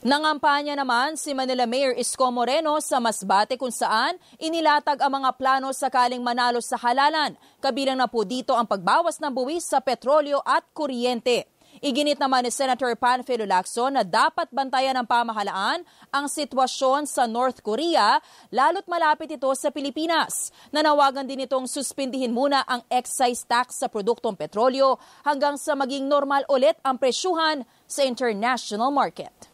Nangampanya 0.00 0.72
naman 0.80 1.20
si 1.20 1.36
Manila 1.36 1.68
Mayor 1.68 1.92
Isko 1.92 2.32
Moreno 2.32 2.72
sa 2.80 2.96
Masbate 3.04 3.60
kung 3.60 3.68
saan 3.68 4.16
inilatag 4.40 4.96
ang 4.96 5.20
mga 5.20 5.36
plano 5.36 5.76
sakaling 5.76 6.24
manalo 6.24 6.64
sa 6.64 6.80
halalan. 6.80 7.36
Kabilang 7.60 8.00
na 8.00 8.08
po 8.08 8.24
dito 8.24 8.56
ang 8.56 8.64
pagbawas 8.64 9.20
ng 9.20 9.28
buwis 9.28 9.68
sa 9.68 9.84
petrolyo 9.84 10.40
at 10.40 10.64
kuryente. 10.72 11.52
Iginit 11.84 12.16
naman 12.16 12.48
ni 12.48 12.50
Senator 12.52 12.96
Panfilo 12.96 13.44
Lacson 13.44 13.92
na 13.92 14.00
dapat 14.00 14.48
bantayan 14.48 14.96
ng 14.96 15.04
pamahalaan 15.04 15.84
ang 16.08 16.32
sitwasyon 16.32 17.04
sa 17.04 17.28
North 17.28 17.60
Korea 17.60 18.24
lalo't 18.48 18.88
malapit 18.88 19.28
ito 19.36 19.52
sa 19.52 19.68
Pilipinas. 19.68 20.48
Nanawagan 20.72 21.28
din 21.28 21.44
itong 21.44 21.68
suspindihin 21.68 22.32
muna 22.32 22.64
ang 22.64 22.80
excise 22.88 23.44
tax 23.44 23.84
sa 23.84 23.92
produktong 23.92 24.32
petrolyo 24.32 24.96
hanggang 25.28 25.60
sa 25.60 25.76
maging 25.76 26.08
normal 26.08 26.40
ulit 26.48 26.80
ang 26.88 26.96
presyuhan 26.96 27.68
sa 27.84 28.00
international 28.00 28.88
market. 28.88 29.49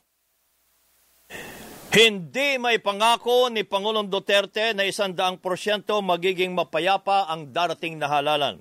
Hindi 1.97 2.61
may 2.61 2.76
pangako 2.76 3.49
ni 3.49 3.64
Pangulong 3.64 4.12
Duterte 4.12 4.76
na 4.76 4.85
isandaang 4.85 5.40
porsyento 5.40 5.97
magiging 6.04 6.52
mapayapa 6.52 7.25
ang 7.25 7.56
darating 7.56 7.97
na 7.97 8.04
halalan. 8.12 8.61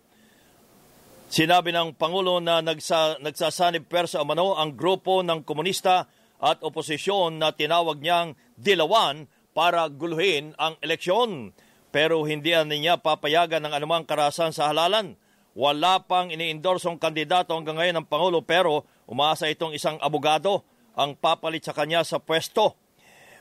Sinabi 1.27 1.75
ng 1.75 1.99
Pangulo 1.99 2.39
na 2.39 2.63
nagsa, 2.63 3.19
nagsasanib 3.19 3.91
persa 3.91 4.23
umano 4.23 4.55
ang 4.55 4.71
grupo 4.71 5.19
ng 5.19 5.43
komunista 5.43 6.07
at 6.39 6.63
oposisyon 6.63 7.35
na 7.35 7.51
tinawag 7.51 7.99
niyang 7.99 8.39
dilawan 8.55 9.27
para 9.51 9.83
guluhin 9.91 10.55
ang 10.55 10.79
eleksyon. 10.79 11.51
Pero 11.91 12.23
hindi 12.23 12.55
niya 12.55 13.03
papayagan 13.03 13.67
ng 13.67 13.75
anumang 13.75 14.07
karasan 14.07 14.55
sa 14.55 14.71
halalan. 14.71 15.19
Wala 15.59 16.07
pang 16.07 16.31
iniindorsong 16.31 17.03
kandidato 17.03 17.51
hanggang 17.51 17.83
ngayon 17.83 17.99
ng 17.99 18.07
Pangulo 18.07 18.47
pero 18.47 18.87
umaasa 19.11 19.51
itong 19.51 19.75
isang 19.75 19.99
abogado 19.99 20.63
ang 20.95 21.19
papalit 21.19 21.67
sa 21.67 21.75
kanya 21.75 22.01
sa 22.01 22.17
pwesto. 22.23 22.79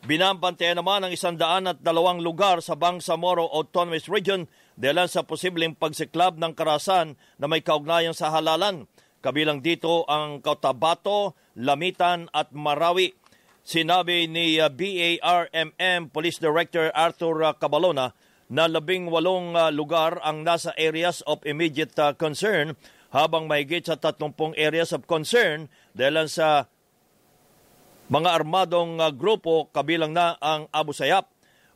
Binambantayan 0.05 0.77
naman 0.77 1.01
ang 1.01 1.13
isandaan 1.17 1.65
at 1.65 1.81
dalawang 1.81 2.21
lugar 2.21 2.61
sa 2.61 2.77
Bangsamoro 2.77 3.49
Autonomous 3.49 4.05
Region 4.13 4.45
dahil 4.77 5.09
sa 5.09 5.25
posibleng 5.25 5.73
pagsiklab 5.73 6.37
ng 6.37 6.53
karasan 6.53 7.17
na 7.41 7.49
may 7.49 7.65
kaugnayan 7.65 8.13
sa 8.13 8.29
halalan. 8.29 8.85
Kabilang 9.25 9.65
dito 9.65 10.05
ang 10.05 10.45
Cotabato, 10.45 11.33
Lamitan 11.57 12.29
at 12.37 12.53
Marawi. 12.53 13.17
Sinabi 13.65 14.29
ni 14.29 14.61
uh, 14.61 14.69
BARMM 14.69 16.13
Police 16.13 16.37
Director 16.37 16.93
Arthur 16.93 17.41
uh, 17.41 17.57
Cabalona 17.57 18.13
na 18.53 18.69
labing 18.69 19.09
walong 19.09 19.57
uh, 19.57 19.73
lugar 19.73 20.21
ang 20.21 20.45
nasa 20.45 20.77
areas 20.77 21.25
of 21.25 21.41
immediate 21.49 21.97
concern 22.21 22.77
habang 23.09 23.49
mahigit 23.49 23.89
sa 23.89 23.97
30 23.97 24.37
areas 24.61 24.93
of 24.93 25.09
concern 25.09 25.73
dahil 25.97 26.29
sa 26.29 26.69
mga 28.09 28.31
armadong 28.37 29.01
uh, 29.01 29.09
grupo 29.13 29.73
kabilang 29.73 30.13
na 30.13 30.37
ang 30.41 30.69
Abu 30.69 30.93
Sayyaf. 30.93 31.29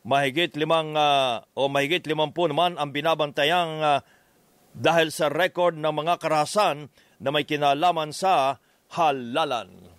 Mahigit 0.08 0.56
limang 0.56 0.96
uh, 0.96 1.44
o 1.56 1.68
mahigit 1.68 2.04
limampu 2.08 2.48
naman 2.48 2.76
ang 2.76 2.92
binabantayang 2.92 3.72
uh, 3.80 4.00
dahil 4.72 5.10
sa 5.12 5.28
record 5.28 5.76
ng 5.76 5.90
mga 5.90 6.20
karahasan 6.20 6.88
na 7.18 7.28
may 7.34 7.44
kinalaman 7.44 8.14
sa 8.14 8.62
halalan. 8.94 9.97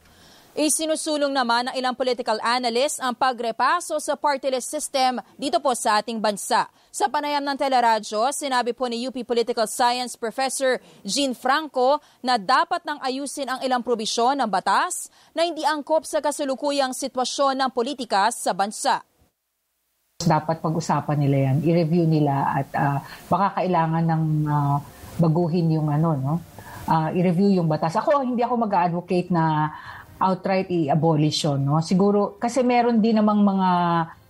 Isinusulong 0.58 1.30
naman 1.30 1.70
ng 1.70 1.78
ilang 1.78 1.94
political 1.94 2.42
analysts 2.42 2.98
ang 2.98 3.14
pagrepaso 3.14 4.02
sa 4.02 4.18
party 4.18 4.50
list 4.50 4.74
system 4.74 5.22
dito 5.38 5.62
po 5.62 5.78
sa 5.78 6.02
ating 6.02 6.18
bansa. 6.18 6.66
Sa 6.90 7.06
panayam 7.06 7.46
ng 7.46 7.54
teleradyo, 7.54 8.34
sinabi 8.34 8.74
po 8.74 8.90
ni 8.90 9.06
UP 9.06 9.14
Political 9.14 9.70
Science 9.70 10.18
Professor 10.18 10.82
Jean 11.06 11.38
Franco 11.38 12.02
na 12.26 12.42
dapat 12.42 12.82
nang 12.82 12.98
ayusin 12.98 13.46
ang 13.46 13.62
ilang 13.62 13.86
probisyon 13.86 14.42
ng 14.42 14.50
batas 14.50 15.14
na 15.38 15.46
hindi 15.46 15.62
angkop 15.62 16.02
sa 16.02 16.18
kasulukuyang 16.18 16.98
sitwasyon 16.98 17.54
ng 17.62 17.70
politika 17.70 18.34
sa 18.34 18.50
bansa. 18.50 19.06
Dapat 20.18 20.66
pag-usapan 20.66 21.18
nila 21.30 21.38
yan, 21.46 21.58
i-review 21.62 22.10
nila 22.10 22.58
at 22.58 22.68
uh, 22.74 22.98
baka 23.30 23.62
kailangan 23.62 24.04
ng 24.04 24.24
uh, 24.50 24.78
baguhin 25.22 25.78
yung 25.78 25.94
ano, 25.94 26.18
no? 26.18 26.36
Uh, 26.90 27.14
i-review 27.14 27.62
yung 27.62 27.70
batas. 27.70 27.94
Ako, 28.02 28.26
hindi 28.26 28.42
ako 28.42 28.66
mag-advocate 28.66 29.30
na 29.30 29.70
outright 30.20 30.68
i-abolish 30.68 31.48
yun. 31.48 31.64
No? 31.64 31.80
Siguro, 31.80 32.36
kasi 32.38 32.62
meron 32.62 33.00
din 33.00 33.18
namang 33.18 33.42
mga, 33.42 33.70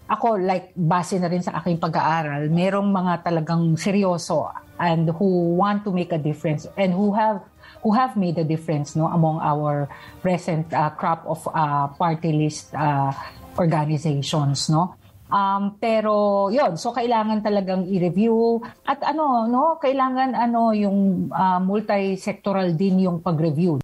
ako 0.10 0.42
like 0.42 0.74
base 0.74 1.18
na 1.18 1.30
rin 1.30 1.42
sa 1.42 1.58
aking 1.62 1.78
pag-aaral, 1.78 2.50
merong 2.50 2.90
mga 2.90 3.26
talagang 3.26 3.78
seryoso 3.78 4.50
and 4.80 5.12
who 5.20 5.60
want 5.60 5.84
to 5.84 5.92
make 5.92 6.16
a 6.16 6.18
difference 6.18 6.66
and 6.80 6.96
who 6.96 7.12
have 7.12 7.44
who 7.84 7.92
have 7.92 8.16
made 8.16 8.40
a 8.40 8.48
difference 8.48 8.96
no 8.96 9.12
among 9.12 9.40
our 9.44 9.92
present 10.24 10.68
uh, 10.72 10.90
crop 10.96 11.24
of 11.28 11.44
uh, 11.52 11.88
party 12.00 12.32
list 12.32 12.72
uh, 12.74 13.12
organizations 13.60 14.72
no 14.72 14.96
Um, 15.30 15.78
pero 15.78 16.50
yon 16.50 16.74
so 16.74 16.90
kailangan 16.90 17.46
talagang 17.46 17.86
i-review 17.86 18.66
at 18.82 18.98
ano 19.06 19.46
no 19.46 19.78
kailangan 19.78 20.34
ano 20.34 20.74
yung 20.74 21.30
uh, 21.30 21.62
multi-sectoral 21.62 22.74
din 22.74 23.06
yung 23.06 23.22
pag-review. 23.22 23.78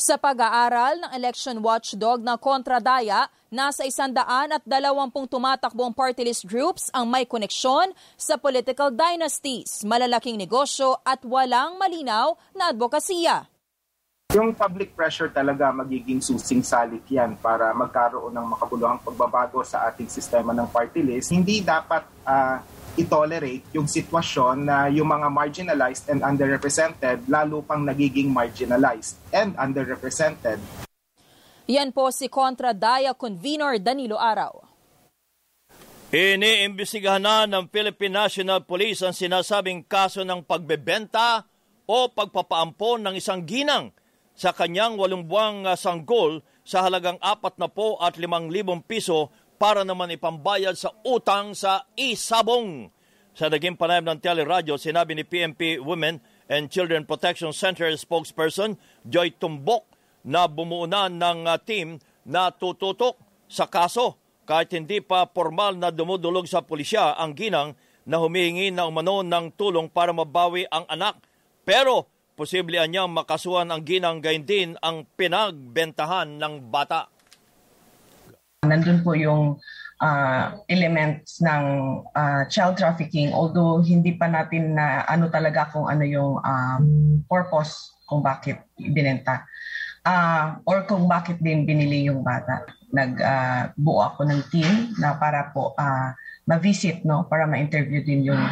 Sa 0.00 0.16
pag-aaral 0.16 0.96
ng 0.96 1.12
election 1.12 1.60
watchdog 1.60 2.24
na 2.24 2.40
kontradaya, 2.40 3.28
nasa 3.52 3.84
isandaan 3.84 4.48
at 4.48 4.64
dalawampung 4.64 5.28
tumatakbong 5.28 5.92
party 5.92 6.24
list 6.24 6.48
groups 6.48 6.88
ang 6.96 7.04
may 7.04 7.28
koneksyon 7.28 7.92
sa 8.16 8.40
political 8.40 8.88
dynasties, 8.88 9.84
malalaking 9.84 10.40
negosyo 10.40 10.96
at 11.04 11.20
walang 11.20 11.76
malinaw 11.76 12.32
na 12.56 12.72
advokasya. 12.72 13.44
Yung 14.32 14.56
public 14.56 14.96
pressure 14.96 15.28
talaga 15.28 15.68
magiging 15.68 16.24
susing 16.24 16.64
salik 16.64 17.04
yan 17.04 17.36
para 17.36 17.68
magkaroon 17.76 18.32
ng 18.32 18.56
makabuluhang 18.56 19.04
pagbabago 19.04 19.60
sa 19.68 19.92
ating 19.92 20.08
sistema 20.08 20.56
ng 20.56 20.64
party 20.72 21.04
list. 21.04 21.28
Hindi 21.28 21.60
dapat 21.60 22.08
uh, 22.24 22.56
i-tolerate 22.98 23.62
yung 23.70 23.86
sitwasyon 23.86 24.66
na 24.66 24.90
yung 24.90 25.06
mga 25.06 25.28
marginalized 25.30 26.10
and 26.10 26.24
underrepresented 26.26 27.22
lalo 27.30 27.62
pang 27.62 27.86
nagiging 27.86 28.30
marginalized 28.32 29.20
and 29.30 29.54
underrepresented. 29.54 30.58
Yan 31.70 31.94
po 31.94 32.10
si 32.10 32.26
Contra 32.26 32.74
Daya 32.74 33.14
Convenor 33.14 33.78
Danilo 33.78 34.18
Araw. 34.18 34.66
Iniimbestigahan 36.10 37.22
na 37.22 37.46
ng 37.46 37.70
Philippine 37.70 38.26
National 38.26 38.66
Police 38.66 39.06
ang 39.06 39.14
sinasabing 39.14 39.86
kaso 39.86 40.26
ng 40.26 40.42
pagbebenta 40.42 41.46
o 41.86 42.10
pagpapaampon 42.10 43.06
ng 43.06 43.14
isang 43.14 43.46
ginang 43.46 43.94
sa 44.34 44.50
kanyang 44.50 44.98
walong 44.98 45.30
buwang 45.30 45.62
sanggol 45.78 46.42
sa 46.66 46.82
halagang 46.82 47.18
apat 47.22 47.54
na 47.62 47.70
po 47.70 47.94
at 48.02 48.18
limang 48.18 48.50
libong 48.50 48.82
piso 48.82 49.30
para 49.60 49.84
naman 49.84 50.08
ipambayad 50.16 50.72
sa 50.72 50.96
utang 51.04 51.52
sa 51.52 51.84
isabong. 51.92 52.88
Sa 53.36 53.52
naging 53.52 53.76
panayam 53.76 54.08
ng 54.08 54.20
teleradyo, 54.24 54.80
sinabi 54.80 55.12
ni 55.12 55.28
PNP 55.28 55.84
Women 55.84 56.16
and 56.48 56.72
Children 56.72 57.04
Protection 57.04 57.52
Center 57.52 57.92
spokesperson 57.92 58.80
Joy 59.04 59.36
Tumbok 59.36 59.84
na 60.24 60.48
bumuo 60.48 60.88
na 60.88 61.12
ng 61.12 61.44
uh, 61.44 61.60
team 61.60 62.00
na 62.24 62.48
tututok 62.48 63.20
sa 63.52 63.68
kaso 63.68 64.16
kahit 64.48 64.72
hindi 64.72 65.04
pa 65.04 65.28
formal 65.28 65.76
na 65.76 65.92
dumudulog 65.92 66.48
sa 66.48 66.64
pulisya 66.64 67.20
ang 67.20 67.36
ginang 67.36 67.76
na 68.08 68.16
humihingi 68.16 68.72
na 68.72 68.88
umano 68.88 69.20
ng 69.20 69.54
tulong 69.54 69.92
para 69.92 70.10
mabawi 70.10 70.64
ang 70.72 70.88
anak. 70.88 71.20
Pero 71.62 72.08
posible 72.34 72.80
anyang 72.80 73.12
makasuhan 73.12 73.68
ang 73.68 73.84
ginang 73.84 74.24
gayon 74.24 74.48
din 74.48 74.68
ang 74.80 75.04
pinagbentahan 75.14 76.40
ng 76.40 76.72
bata. 76.72 77.12
Nandun 78.60 79.00
po 79.00 79.16
yung 79.16 79.56
uh, 80.04 80.44
elements 80.68 81.40
ng 81.40 81.64
uh, 82.12 82.44
child 82.52 82.76
trafficking 82.76 83.32
although 83.32 83.80
hindi 83.80 84.12
pa 84.20 84.28
natin 84.28 84.76
na 84.76 85.00
ano 85.08 85.32
talaga 85.32 85.72
kung 85.72 85.88
ano 85.88 86.04
yung 86.04 86.36
um, 86.44 86.84
purpose 87.24 87.96
kung 88.04 88.20
bakit 88.20 88.60
binenta 88.76 89.48
uh, 90.04 90.60
or 90.68 90.84
kung 90.84 91.08
bakit 91.08 91.40
din 91.40 91.64
binili 91.64 92.04
yung 92.12 92.20
bata. 92.20 92.68
Nagbuo 92.92 93.96
uh, 93.96 94.12
ako 94.12 94.28
ng 94.28 94.42
team 94.52 94.92
na 95.00 95.16
para 95.16 95.48
po 95.56 95.72
uh, 95.80 96.12
ma-visit 96.44 97.00
no 97.08 97.24
para 97.24 97.48
ma-interview 97.48 98.04
din 98.04 98.28
yung 98.28 98.44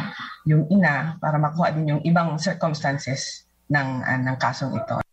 yung 0.49 0.63
ina 0.73 1.21
para 1.21 1.37
makuha 1.37 1.69
din 1.69 1.85
yung 1.85 2.01
ibang 2.01 2.33
circumstances 2.41 3.45
ng 3.69 4.01
uh, 4.01 4.19
ng 4.25 4.37
kasong 4.41 4.73
ito. 4.73 5.05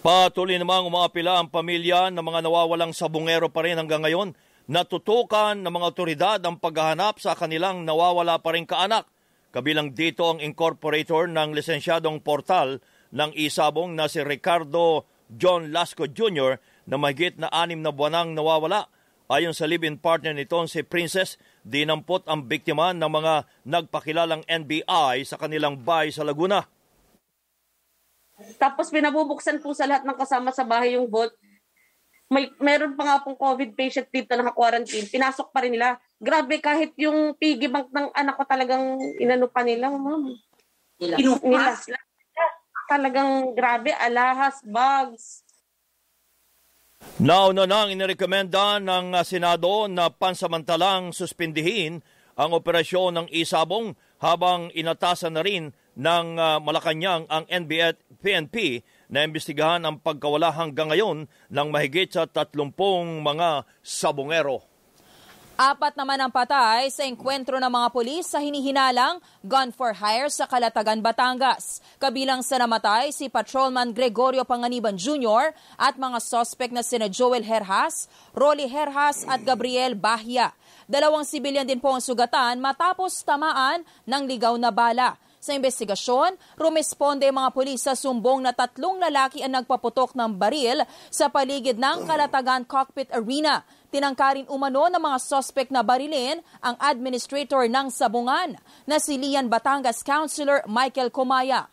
Patuloy 0.00 0.56
namang 0.56 0.88
umapila 0.88 1.36
ang 1.36 1.52
pamilya 1.52 2.08
ng 2.08 2.24
mga 2.24 2.48
nawawalang 2.48 2.96
sabungero 2.96 3.52
pa 3.52 3.68
rin 3.68 3.76
hanggang 3.76 4.00
ngayon. 4.00 4.32
Natutukan 4.64 5.60
ng 5.60 5.68
mga 5.68 5.88
otoridad 5.92 6.40
ang 6.40 6.56
paghahanap 6.56 7.20
sa 7.20 7.36
kanilang 7.36 7.84
nawawala 7.84 8.40
pa 8.40 8.56
rin 8.56 8.64
kaanak. 8.64 9.04
Kabilang 9.52 9.92
dito 9.92 10.24
ang 10.24 10.40
incorporator 10.40 11.28
ng 11.28 11.52
lisensyadong 11.52 12.24
portal 12.24 12.80
ng 13.12 13.36
isabong 13.36 13.92
na 13.92 14.08
si 14.08 14.24
Ricardo 14.24 15.04
John 15.28 15.68
Lasco 15.68 16.08
Jr. 16.08 16.56
na 16.88 16.96
mahigit 16.96 17.36
na 17.36 17.52
anim 17.52 17.84
na 17.84 17.92
buwanang 17.92 18.32
nawawala. 18.32 18.88
Ayon 19.28 19.52
sa 19.52 19.68
live-in 19.68 20.00
partner 20.00 20.32
nito 20.32 20.56
si 20.64 20.80
Princess, 20.80 21.36
dinampot 21.60 22.24
ang 22.24 22.48
biktima 22.48 22.96
ng 22.96 23.10
mga 23.20 23.34
nagpakilalang 23.68 24.48
NBI 24.48 25.28
sa 25.28 25.36
kanilang 25.36 25.84
bahay 25.84 26.08
sa 26.08 26.24
Laguna. 26.24 26.79
Tapos 28.56 28.88
pinabubuksan 28.88 29.60
po 29.60 29.72
sa 29.76 29.88
lahat 29.88 30.04
ng 30.04 30.16
kasama 30.18 30.50
sa 30.54 30.64
bahay 30.64 30.96
yung 30.96 31.08
vault. 31.08 31.32
May 32.30 32.46
meron 32.62 32.94
pa 32.94 33.02
nga 33.02 33.22
pong 33.26 33.34
COVID 33.34 33.74
patient 33.74 34.06
dito 34.06 34.30
na 34.32 34.46
naka-quarantine. 34.46 35.10
Pinasok 35.10 35.50
pa 35.50 35.66
rin 35.66 35.74
nila. 35.74 35.98
Grabe 36.22 36.62
kahit 36.62 36.94
yung 36.94 37.34
piggy 37.34 37.66
bank 37.66 37.90
ng 37.90 38.14
anak 38.14 38.38
ko 38.38 38.44
talagang 38.46 39.02
inano 39.18 39.50
pa 39.50 39.66
nila, 39.66 39.90
ma'am. 39.90 40.30
Nila. 41.00 41.16
Nila. 41.18 41.74
talagang 42.90 43.54
grabe, 43.54 43.94
alahas, 43.94 44.58
bugs. 44.66 45.46
Nauna 47.22 47.64
nang 47.64 47.88
inirekomenda 47.88 48.82
ng 48.82 49.14
uh, 49.14 49.22
Senado 49.24 49.88
na 49.88 50.12
pansamantalang 50.12 51.14
suspindihin 51.14 52.02
ang 52.36 52.50
operasyon 52.52 53.16
ng 53.16 53.26
isabong 53.32 53.96
habang 54.20 54.68
inatasan 54.76 55.36
na 55.36 55.42
rin 55.44 55.72
ng 56.00 56.26
uh, 56.40 56.56
Malacanang 56.64 57.28
ang 57.28 57.44
NBA 57.44 57.92
at 57.92 57.98
PNP 58.24 58.80
na 59.12 59.28
imbestigahan 59.28 59.84
ang 59.84 60.00
pagkawala 60.00 60.48
hanggang 60.48 60.88
ngayon 60.88 61.28
ng 61.28 61.68
mahigit 61.68 62.08
sa 62.08 62.24
30 62.24 62.72
mga 63.20 63.68
sabongero. 63.84 64.64
Apat 65.60 65.92
naman 65.92 66.16
ang 66.16 66.32
patay 66.32 66.88
sa 66.88 67.04
enkwentro 67.04 67.60
ng 67.60 67.68
mga 67.68 67.92
polis 67.92 68.32
sa 68.32 68.40
hinihinalang 68.40 69.20
gun 69.44 69.68
for 69.76 69.92
hire 69.92 70.32
sa 70.32 70.48
Kalatagan, 70.48 71.04
Batangas. 71.04 71.84
Kabilang 72.00 72.40
sa 72.40 72.56
namatay 72.56 73.12
si 73.12 73.28
Patrolman 73.28 73.92
Gregorio 73.92 74.48
Panganiban 74.48 74.96
Jr. 74.96 75.52
at 75.76 76.00
mga 76.00 76.16
sospek 76.16 76.72
na 76.72 76.80
sina 76.80 77.12
Joel 77.12 77.44
Herhas, 77.44 78.08
Rolly 78.32 78.72
Herhas 78.72 79.28
at 79.28 79.44
Gabriel 79.44 79.92
Bahia. 79.92 80.56
Dalawang 80.88 81.28
sibilyan 81.28 81.68
din 81.68 81.76
po 81.76 81.92
ang 81.92 82.00
sugatan 82.00 82.56
matapos 82.56 83.20
tamaan 83.20 83.84
ng 84.08 84.22
ligaw 84.24 84.56
na 84.56 84.72
bala. 84.72 85.20
Sa 85.40 85.56
investigasyon, 85.56 86.36
rumesponde 86.60 87.24
ang 87.24 87.40
mga 87.40 87.56
pulis 87.56 87.80
sa 87.80 87.96
sumbong 87.96 88.44
na 88.44 88.52
tatlong 88.52 89.00
lalaki 89.00 89.40
ang 89.40 89.56
nagpaputok 89.56 90.12
ng 90.12 90.36
baril 90.36 90.84
sa 91.08 91.32
paligid 91.32 91.80
ng 91.80 92.04
Kalatagan 92.04 92.68
Cockpit 92.68 93.08
Arena. 93.08 93.64
Tinangkarin 93.88 94.52
umano 94.52 94.92
ng 94.92 95.00
mga 95.00 95.16
sospek 95.16 95.72
na 95.72 95.80
barilin 95.80 96.44
ang 96.60 96.76
administrator 96.76 97.64
ng 97.72 97.88
sabungan 97.88 98.60
na 98.84 99.00
si 99.00 99.16
Lian 99.16 99.48
Batangas 99.48 100.04
Councilor 100.04 100.60
Michael 100.68 101.08
Comaya. 101.08 101.72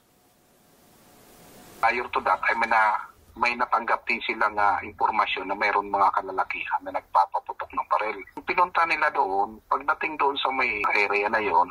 Prior 1.84 2.08
to 2.16 2.24
that, 2.24 2.40
ay 2.48 2.56
may, 2.56 2.72
na, 2.72 2.82
may 3.36 3.52
natanggap 3.60 4.00
din 4.08 4.24
silang 4.24 4.56
uh, 4.56 4.80
impormasyon 4.80 5.44
na 5.44 5.60
mayroon 5.60 5.92
mga 5.92 6.16
kalalakihan 6.16 6.88
na 6.88 6.96
nagpapaputok 6.96 7.68
ng 7.76 7.88
baril. 7.92 8.18
Pinunta 8.48 8.88
nila 8.88 9.12
doon, 9.12 9.60
pagdating 9.68 10.16
doon 10.16 10.40
sa 10.40 10.56
may 10.56 10.80
area 10.96 11.28
na 11.28 11.44
yon, 11.44 11.68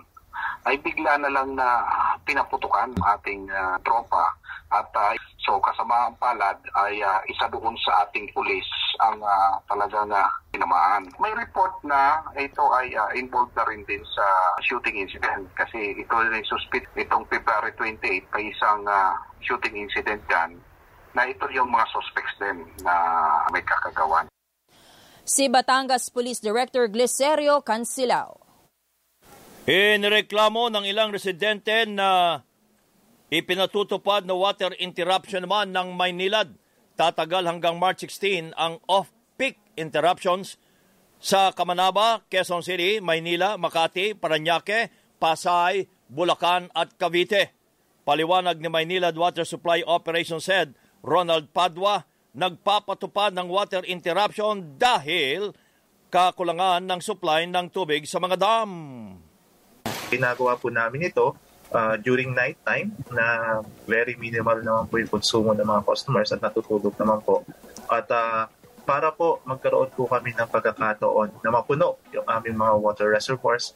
ay 0.66 0.76
bigla 0.82 1.18
na 1.22 1.30
lang 1.30 1.54
na 1.54 1.84
pinaputukan 2.26 2.90
ating 3.16 3.46
uh, 3.50 3.78
tropa 3.86 4.34
at 4.74 4.90
uh, 4.98 5.14
so 5.46 5.62
kasama 5.62 6.10
ang 6.10 6.16
palad 6.18 6.58
ay 6.74 6.98
uh, 6.98 7.22
isa 7.30 7.46
doon 7.54 7.78
sa 7.86 8.02
ating 8.02 8.26
pulis 8.34 8.66
ang 8.98 9.22
uh, 9.22 9.54
talagang 9.70 10.10
uh, 10.10 10.26
tinamaan. 10.50 11.06
May 11.22 11.30
report 11.38 11.78
na 11.86 12.18
ito 12.34 12.64
ay 12.74 12.90
uh, 12.98 13.10
involved 13.14 13.54
na 13.54 13.62
rin 13.70 13.86
din 13.86 14.02
sa 14.10 14.26
shooting 14.66 14.98
incident 14.98 15.46
kasi 15.54 15.94
ito 15.94 16.14
rin 16.18 16.42
suspect 16.42 16.90
itong 16.98 17.22
February 17.30 17.70
28 17.78 18.26
ay 18.34 18.44
isang 18.50 18.82
uh, 18.90 19.14
shooting 19.38 19.78
incident 19.78 20.22
yan 20.26 20.58
na 21.14 21.24
ito 21.30 21.46
yung 21.54 21.70
mga 21.70 21.86
suspects 21.94 22.34
din 22.42 22.66
na 22.84 22.94
may 23.54 23.62
kakagawan. 23.64 24.28
Si 25.26 25.50
Batangas 25.50 26.10
Police 26.12 26.38
Director 26.38 26.86
Glicerio 26.86 27.62
Cancilao. 27.64 28.45
Inireklamo 29.66 30.70
ng 30.70 30.86
ilang 30.86 31.10
residente 31.10 31.90
na 31.90 32.38
ipinatutupad 33.34 34.22
na 34.22 34.38
water 34.38 34.70
interruption 34.78 35.42
naman 35.42 35.74
ng 35.74 35.90
Maynilad. 35.90 36.54
Tatagal 36.94 37.50
hanggang 37.50 37.74
March 37.74 38.06
16 38.06 38.54
ang 38.54 38.78
off-peak 38.86 39.58
interruptions 39.74 40.54
sa 41.18 41.50
Kamanaba, 41.50 42.22
Quezon 42.30 42.62
City, 42.62 43.02
Maynila, 43.02 43.58
Makati, 43.58 44.14
Paranaque, 44.14 44.94
Pasay, 45.18 45.90
Bulacan 46.06 46.70
at 46.70 46.94
Cavite. 46.94 47.50
Paliwanag 48.06 48.62
ni 48.62 48.70
Maynila 48.70 49.10
Water 49.10 49.42
Supply 49.42 49.82
Operations 49.82 50.46
Head 50.46 50.78
Ronald 51.02 51.50
Padua, 51.50 52.06
nagpapatupad 52.38 53.34
ng 53.34 53.50
water 53.50 53.82
interruption 53.82 54.78
dahil 54.78 55.50
kakulangan 56.06 56.86
ng 56.86 57.00
supply 57.02 57.50
ng 57.50 57.66
tubig 57.74 58.06
sa 58.06 58.22
mga 58.22 58.38
dam. 58.38 58.70
Ginagawa 60.06 60.54
po 60.54 60.70
namin 60.70 61.10
ito 61.10 61.34
uh, 61.74 61.94
during 61.98 62.30
night 62.30 62.58
time 62.62 62.94
na 63.10 63.58
very 63.90 64.14
minimal 64.14 64.62
naman 64.62 64.84
po 64.86 65.02
yung 65.02 65.10
konsumo 65.10 65.50
ng 65.52 65.66
mga 65.66 65.82
customers 65.82 66.30
at 66.30 66.40
natutulog 66.42 66.94
naman 66.94 67.18
po. 67.22 67.42
At 67.90 68.06
uh, 68.10 68.46
para 68.86 69.10
po 69.10 69.42
magkaroon 69.42 69.90
po 69.90 70.06
kami 70.06 70.30
ng 70.38 70.46
pagkakataon 70.46 71.42
na 71.42 71.50
mapuno 71.50 71.98
yung 72.14 72.26
aming 72.30 72.54
mga 72.54 72.74
water 72.78 73.08
reservoirs. 73.10 73.74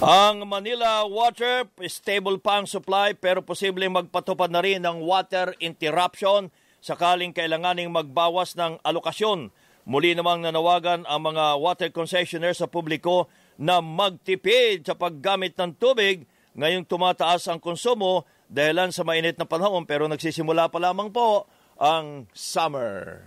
Ang 0.00 0.48
Manila 0.48 1.04
Water, 1.04 1.68
stable 1.84 2.40
pa 2.40 2.56
ang 2.56 2.64
supply 2.64 3.12
pero 3.12 3.44
posibleng 3.44 3.92
magpatupad 3.92 4.48
na 4.48 4.64
rin 4.64 4.80
ng 4.80 5.04
water 5.04 5.52
interruption 5.60 6.48
sakaling 6.80 7.36
kailanganing 7.36 7.92
magbawas 7.92 8.56
ng 8.56 8.80
alokasyon 8.80 9.52
Muli 9.90 10.14
namang 10.14 10.46
nanawagan 10.46 11.02
ang 11.02 11.34
mga 11.34 11.58
water 11.58 11.90
concessionaires 11.90 12.62
sa 12.62 12.70
publiko 12.70 13.26
na 13.58 13.82
magtipid 13.82 14.86
sa 14.86 14.94
paggamit 14.94 15.58
ng 15.58 15.74
tubig 15.74 16.30
ngayong 16.54 16.86
tumataas 16.86 17.50
ang 17.50 17.58
konsumo 17.58 18.22
dahilan 18.46 18.94
sa 18.94 19.02
mainit 19.02 19.34
na 19.34 19.50
panahon 19.50 19.82
pero 19.90 20.06
nagsisimula 20.06 20.70
pa 20.70 20.78
lamang 20.78 21.10
po 21.10 21.50
ang 21.74 22.30
summer. 22.30 23.26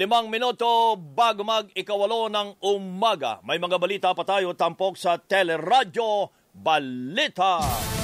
Limang 0.00 0.32
minuto 0.32 0.96
bago 0.96 1.44
mag 1.44 1.68
ikawalo 1.76 2.32
ng 2.32 2.64
umaga. 2.64 3.44
May 3.44 3.60
mga 3.60 3.76
balita 3.76 4.08
pa 4.16 4.24
tayo 4.24 4.56
tampok 4.56 4.96
sa 4.96 5.20
Teleradyo 5.20 6.32
Balita. 6.56 7.99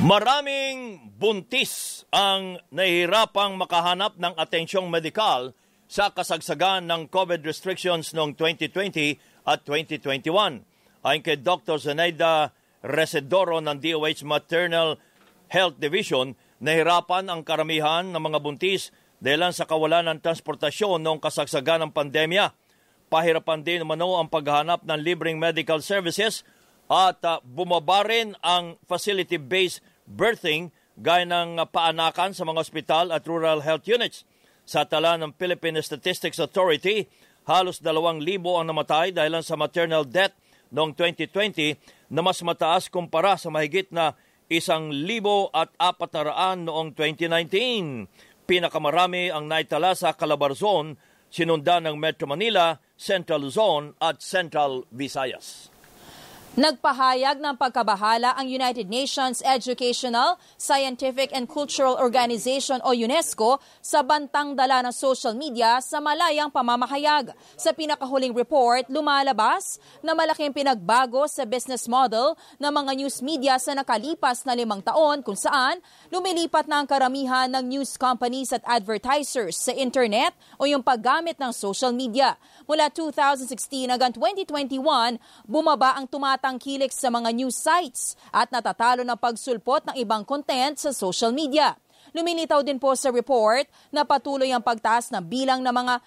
Maraming 0.00 1.12
buntis 1.20 2.08
ang 2.08 2.56
nahihirapang 2.72 3.60
makahanap 3.60 4.16
ng 4.16 4.32
atensyong 4.32 4.88
medikal 4.88 5.52
sa 5.92 6.08
kasagsagan 6.08 6.88
ng 6.88 7.12
COVID 7.12 7.44
restrictions 7.44 8.16
noong 8.16 8.32
2020 8.32 9.20
at 9.44 9.60
2021. 9.68 10.64
Ayon 11.04 11.20
kay 11.20 11.36
Dr. 11.36 11.76
Zenaida 11.76 12.56
Resedoro 12.80 13.60
ng 13.60 13.76
DOH 13.76 14.24
Maternal 14.24 14.96
Health 15.52 15.76
Division, 15.76 16.32
nahirapan 16.64 17.28
ang 17.28 17.44
karamihan 17.44 18.08
ng 18.08 18.24
mga 18.24 18.40
buntis 18.40 18.96
dahil 19.20 19.52
sa 19.52 19.68
kawalan 19.68 20.16
ng 20.16 20.24
transportasyon 20.24 21.04
noong 21.04 21.20
kasagsagan 21.20 21.84
ng 21.84 21.92
pandemya. 21.92 22.56
Pahirapan 23.12 23.60
din 23.60 23.84
umano 23.84 24.16
ang 24.16 24.32
paghahanap 24.32 24.80
ng 24.80 24.96
libreng 24.96 25.36
medical 25.36 25.84
services 25.84 26.40
at 26.88 27.20
uh, 27.22 27.38
bumaba 27.44 28.02
rin 28.08 28.32
ang 28.40 28.80
facility-based 28.88 29.89
birthing 30.10 30.74
gaya 30.98 31.24
ng 31.24 31.62
paanakan 31.70 32.34
sa 32.34 32.42
mga 32.42 32.60
ospital 32.60 33.04
at 33.14 33.24
rural 33.24 33.62
health 33.62 33.86
units. 33.86 34.26
Sa 34.66 34.84
tala 34.84 35.16
ng 35.16 35.34
Philippine 35.38 35.80
Statistics 35.80 36.42
Authority, 36.42 37.06
halos 37.48 37.80
2,000 37.80 38.20
ang 38.20 38.66
namatay 38.66 39.14
dahil 39.14 39.40
sa 39.40 39.56
maternal 39.56 40.04
death 40.04 40.36
noong 40.70 40.94
2020 40.94 42.12
na 42.12 42.20
mas 42.22 42.38
mataas 42.42 42.86
kumpara 42.86 43.34
sa 43.38 43.50
mahigit 43.50 43.90
na 43.90 44.14
isang 44.50 44.90
libo 44.90 45.48
at 45.54 45.70
apat 45.78 46.10
na 46.14 46.22
raan 46.30 46.58
noong 46.66 46.94
2019. 46.94 48.10
Pinakamarami 48.46 49.30
ang 49.30 49.46
naitala 49.46 49.94
sa 49.94 50.14
Calabarzon, 50.14 50.98
sinundan 51.30 51.86
ng 51.86 51.94
Metro 51.94 52.26
Manila, 52.26 52.74
Central 52.98 53.46
Zone 53.48 53.94
at 54.02 54.18
Central 54.18 54.84
Visayas. 54.90 55.70
Nagpahayag 56.58 57.38
ng 57.38 57.54
pagkabahala 57.54 58.34
ang 58.34 58.50
United 58.50 58.90
Nations 58.90 59.38
Educational, 59.38 60.34
Scientific 60.58 61.30
and 61.30 61.46
Cultural 61.46 61.94
Organization 61.94 62.82
o 62.82 62.90
UNESCO 62.90 63.62
sa 63.78 64.02
bantang 64.02 64.58
dala 64.58 64.82
ng 64.82 64.90
social 64.90 65.38
media 65.38 65.78
sa 65.78 66.02
malayang 66.02 66.50
pamamahayag. 66.50 67.30
Sa 67.54 67.70
pinakahuling 67.70 68.34
report, 68.34 68.90
lumalabas 68.90 69.78
na 70.02 70.10
malaking 70.10 70.50
pinagbago 70.50 71.22
sa 71.30 71.46
business 71.46 71.86
model 71.86 72.34
ng 72.58 72.72
mga 72.74 72.92
news 72.98 73.22
media 73.22 73.54
sa 73.62 73.70
nakalipas 73.70 74.42
na 74.42 74.50
limang 74.58 74.82
taon 74.82 75.22
kung 75.22 75.38
saan 75.38 75.78
lumilipat 76.10 76.66
na 76.66 76.82
ang 76.82 76.86
karamihan 76.90 77.46
ng 77.46 77.78
news 77.78 77.94
companies 77.94 78.50
at 78.50 78.66
advertisers 78.66 79.54
sa 79.54 79.70
internet 79.70 80.34
o 80.58 80.66
yung 80.66 80.82
paggamit 80.82 81.38
ng 81.38 81.54
social 81.54 81.94
media. 81.94 82.34
Mula 82.66 82.90
2016 82.90 83.86
hanggang 83.86 84.10
2021, 84.18 85.14
bumaba 85.46 85.94
ang 85.94 86.10
tumatawag 86.10 86.39
tumatangkilik 86.40 86.88
sa 86.88 87.12
mga 87.12 87.36
news 87.36 87.52
sites 87.52 88.16
at 88.32 88.48
natatalo 88.48 89.04
ng 89.04 89.20
pagsulpot 89.20 89.84
ng 89.92 90.00
ibang 90.00 90.24
content 90.24 90.80
sa 90.80 90.88
social 90.88 91.36
media. 91.36 91.76
Lumilitaw 92.16 92.64
din 92.64 92.80
po 92.80 92.96
sa 92.96 93.12
report 93.12 93.68
na 93.92 94.08
patuloy 94.08 94.48
ang 94.48 94.64
pagtaas 94.64 95.12
ng 95.12 95.20
bilang 95.20 95.60
ng 95.60 95.68
mga 95.68 96.00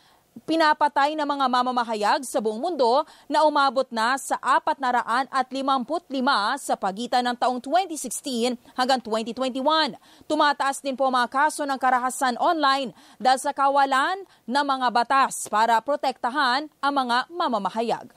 pinapatay 0.49 1.13
ng 1.13 1.29
mga 1.29 1.45
mamamahayag 1.45 2.25
sa 2.25 2.41
buong 2.41 2.57
mundo 2.57 3.05
na 3.29 3.45
umabot 3.45 3.85
na 3.93 4.17
sa 4.17 4.41
455 4.41 6.09
sa 6.57 6.73
pagitan 6.73 7.21
ng 7.29 7.37
taong 7.37 7.61
2016 7.61 8.57
hanggang 8.73 8.97
2021. 9.05 9.93
Tumataas 10.25 10.81
din 10.81 10.97
po 10.97 11.13
mga 11.13 11.29
kaso 11.29 11.61
ng 11.61 11.77
karahasan 11.77 12.41
online 12.41 12.89
dahil 13.21 13.37
sa 13.37 13.53
kawalan 13.53 14.25
ng 14.49 14.65
mga 14.65 14.89
batas 14.89 15.45
para 15.45 15.77
protektahan 15.85 16.65
ang 16.81 16.93
mga 16.97 17.29
mamamahayag. 17.29 18.09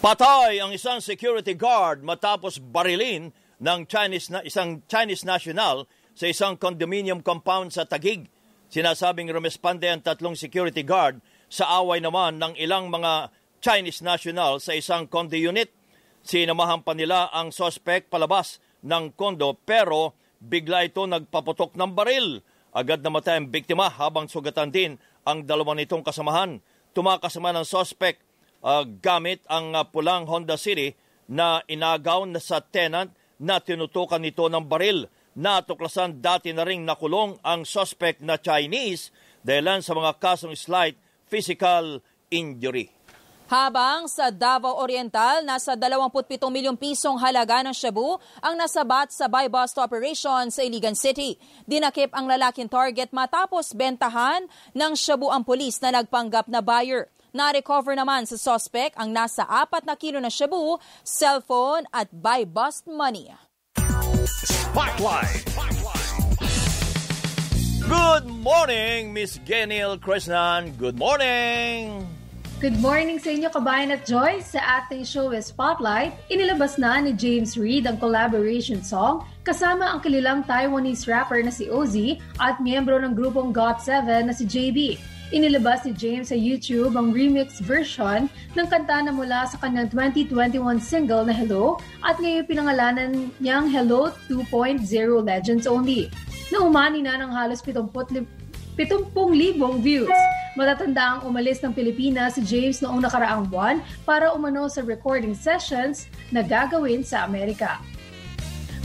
Patay 0.00 0.64
ang 0.64 0.72
isang 0.72 0.96
security 1.04 1.52
guard 1.52 2.00
matapos 2.00 2.56
barilin 2.56 3.36
ng 3.60 3.80
Chinese 3.84 4.32
na 4.32 4.40
isang 4.40 4.80
Chinese 4.88 5.28
national 5.28 5.84
sa 6.16 6.24
isang 6.24 6.56
condominium 6.56 7.20
compound 7.20 7.68
sa 7.68 7.84
Tagig. 7.84 8.24
Sinasabing 8.72 9.28
rumespande 9.28 9.92
ang 9.92 10.00
tatlong 10.00 10.32
security 10.32 10.88
guard 10.88 11.20
sa 11.52 11.68
away 11.76 12.00
naman 12.00 12.40
ng 12.40 12.56
ilang 12.56 12.88
mga 12.88 13.28
Chinese 13.60 14.00
national 14.00 14.56
sa 14.64 14.72
isang 14.72 15.04
condo 15.04 15.36
unit. 15.36 15.68
Sinamahan 16.24 16.80
pa 16.80 16.96
nila 16.96 17.28
ang 17.28 17.52
suspect 17.52 18.08
palabas 18.08 18.56
ng 18.80 19.12
kondo 19.12 19.52
pero 19.52 20.16
bigla 20.40 20.88
ito 20.88 21.04
nagpaputok 21.04 21.76
ng 21.76 21.92
baril. 21.92 22.40
Agad 22.72 23.04
namatay 23.04 23.36
ang 23.36 23.52
biktima 23.52 23.92
habang 23.92 24.32
sugatan 24.32 24.72
din 24.72 24.96
ang 25.28 25.44
dalawa 25.44 25.76
nitong 25.76 26.00
kasamahan. 26.00 26.56
Tumakas 26.96 27.36
naman 27.36 27.60
ang 27.60 27.68
suspect 27.68 28.29
uh, 28.64 28.84
gamit 29.00 29.44
ang 29.48 29.76
uh, 29.76 29.84
pulang 29.84 30.24
Honda 30.28 30.56
City 30.56 30.92
na 31.30 31.62
inagaw 31.70 32.26
na 32.26 32.42
sa 32.42 32.60
tenant 32.60 33.12
na 33.40 33.62
tinutukan 33.62 34.20
nito 34.20 34.46
ng 34.48 34.64
baril 34.66 35.08
natuklasan 35.38 36.18
dati 36.18 36.50
na 36.50 36.66
ring 36.66 36.82
nakulong 36.82 37.38
ang 37.46 37.62
suspect 37.62 38.18
na 38.20 38.36
Chinese 38.40 39.14
dahilan 39.46 39.80
sa 39.80 39.94
mga 39.94 40.18
kasong 40.18 40.54
slight 40.58 40.98
physical 41.30 42.02
injury. 42.28 42.90
Habang 43.50 44.06
sa 44.06 44.30
Davao 44.30 44.78
Oriental, 44.78 45.42
nasa 45.42 45.74
27 45.74 46.38
milyong 46.38 46.78
pisong 46.78 47.18
halaga 47.18 47.66
ng 47.66 47.74
shabu 47.74 48.14
ang 48.38 48.54
nasabat 48.54 49.10
sa 49.10 49.26
buy 49.26 49.50
bust 49.50 49.74
operation 49.74 50.54
sa 50.54 50.62
Iligan 50.62 50.94
City. 50.94 51.34
Dinakip 51.66 52.14
ang 52.14 52.30
lalaking 52.30 52.70
target 52.70 53.10
matapos 53.10 53.74
bentahan 53.74 54.46
ng 54.70 54.92
shabu 54.94 55.34
ang 55.34 55.42
pulis 55.42 55.82
na 55.82 55.98
nagpanggap 55.98 56.46
na 56.46 56.62
buyer. 56.62 57.10
Na-recover 57.30 57.94
naman 57.94 58.26
sa 58.26 58.34
suspect 58.34 58.98
ang 58.98 59.14
nasa 59.14 59.46
4 59.46 59.86
na 59.86 59.94
kilo 59.94 60.18
na 60.18 60.30
shabu, 60.30 60.82
cellphone 61.06 61.86
at 61.94 62.10
buy 62.10 62.42
bust 62.42 62.90
money. 62.90 63.30
Spotlight. 64.26 65.46
Good 67.90 68.26
morning, 68.26 69.10
Miss 69.10 69.38
Geniel 69.42 69.98
Krishnan. 69.98 70.78
Good 70.78 70.94
morning. 70.94 72.06
Good 72.60 72.76
morning 72.76 73.16
sa 73.16 73.32
inyo 73.32 73.48
kabayan 73.48 73.88
at 73.88 74.04
Joyce. 74.04 74.52
Sa 74.52 74.60
ating 74.60 75.08
show 75.08 75.32
is 75.32 75.48
Spotlight, 75.48 76.12
inilabas 76.28 76.76
na 76.76 77.00
ni 77.00 77.16
James 77.16 77.56
Reid 77.56 77.88
ang 77.88 77.96
collaboration 77.96 78.84
song 78.84 79.24
kasama 79.48 79.88
ang 79.88 80.04
kalilang 80.04 80.44
Taiwanese 80.44 81.08
rapper 81.08 81.40
na 81.40 81.48
si 81.48 81.72
Ozzy 81.72 82.20
at 82.36 82.60
miyembro 82.60 83.00
ng 83.00 83.16
grupong 83.16 83.56
GOT7 83.56 84.28
na 84.28 84.34
si 84.36 84.44
JB. 84.44 85.00
Inilabas 85.30 85.86
ni 85.86 85.94
James 85.94 86.34
sa 86.34 86.36
YouTube 86.38 86.98
ang 86.98 87.14
remix 87.14 87.62
version 87.62 88.26
ng 88.58 88.66
kanta 88.66 88.98
na 89.06 89.14
mula 89.14 89.46
sa 89.46 89.62
kanyang 89.62 89.86
2021 89.86 90.58
single 90.82 91.22
na 91.22 91.30
Hello 91.30 91.78
at 92.02 92.18
ngayon 92.18 92.50
pinangalanan 92.50 93.30
niyang 93.38 93.70
Hello 93.70 94.10
2.0 94.26 94.82
Legends 95.22 95.70
Only 95.70 96.10
na 96.50 96.66
umani 96.66 97.06
na 97.06 97.14
ng 97.14 97.30
halos 97.30 97.62
70 97.62 98.26
70,000 98.74 99.78
views. 99.78 100.10
Matatanda 100.58 101.14
ang 101.14 101.20
umalis 101.30 101.62
ng 101.62 101.70
Pilipinas 101.78 102.34
si 102.34 102.42
James 102.42 102.82
noong 102.82 102.98
nakaraang 102.98 103.46
buwan 103.46 103.78
para 104.02 104.34
umano 104.34 104.66
sa 104.66 104.82
recording 104.82 105.36
sessions 105.36 106.10
na 106.34 106.42
gagawin 106.42 107.06
sa 107.06 107.22
Amerika. 107.22 107.78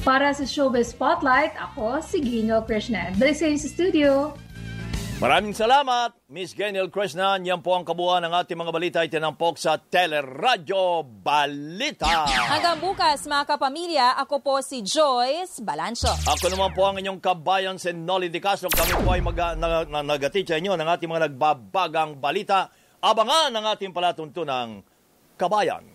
Para 0.05 0.29
sa 0.29 0.45
Showbiz 0.45 0.93
Spotlight, 0.93 1.57
ako 1.57 2.05
si 2.05 2.21
Gino 2.21 2.61
Krishnan. 2.61 3.17
Balik 3.17 3.33
sa 3.33 3.49
studio. 3.65 4.44
Maraming 5.15 5.55
salamat, 5.55 6.11
Miss 6.27 6.51
Geniel 6.51 6.91
Krishnan. 6.91 7.47
Yan 7.47 7.63
po 7.63 7.71
ang 7.71 7.87
kabuuan 7.87 8.19
ng 8.27 8.35
ating 8.35 8.59
mga 8.59 8.71
balita 8.75 8.97
ay 8.99 9.07
tinampok 9.07 9.55
sa 9.55 9.79
Teleradyo 9.79 11.07
Balita. 11.07 12.27
Hanggang 12.27 12.83
bukas 12.83 13.23
mga 13.23 13.47
kapamilya, 13.47 14.19
ako 14.19 14.43
po 14.43 14.53
si 14.59 14.83
Joyce 14.83 15.63
Balancho. 15.63 16.11
Ako 16.11 16.51
naman 16.51 16.75
po 16.75 16.83
ang 16.83 16.99
inyong 16.99 17.23
kabayan, 17.23 17.79
si 17.79 17.95
Nolly 17.95 18.27
Di 18.27 18.43
Castro. 18.43 18.67
Kami 18.67 18.91
po 18.99 19.15
ay 19.15 19.23
mag- 19.23 19.55
na- 19.55 19.87
na- 19.87 20.03
nagatid 20.03 20.51
sa 20.51 20.59
inyo 20.59 20.75
ng 20.75 20.83
ating 20.83 21.07
mga 21.07 21.31
nagbabagang 21.31 22.19
balita. 22.19 22.67
Abangan 22.99 23.55
ang 23.55 23.71
ating 23.71 23.95
palatuntunang 23.95 24.83
kabayan. 25.39 25.94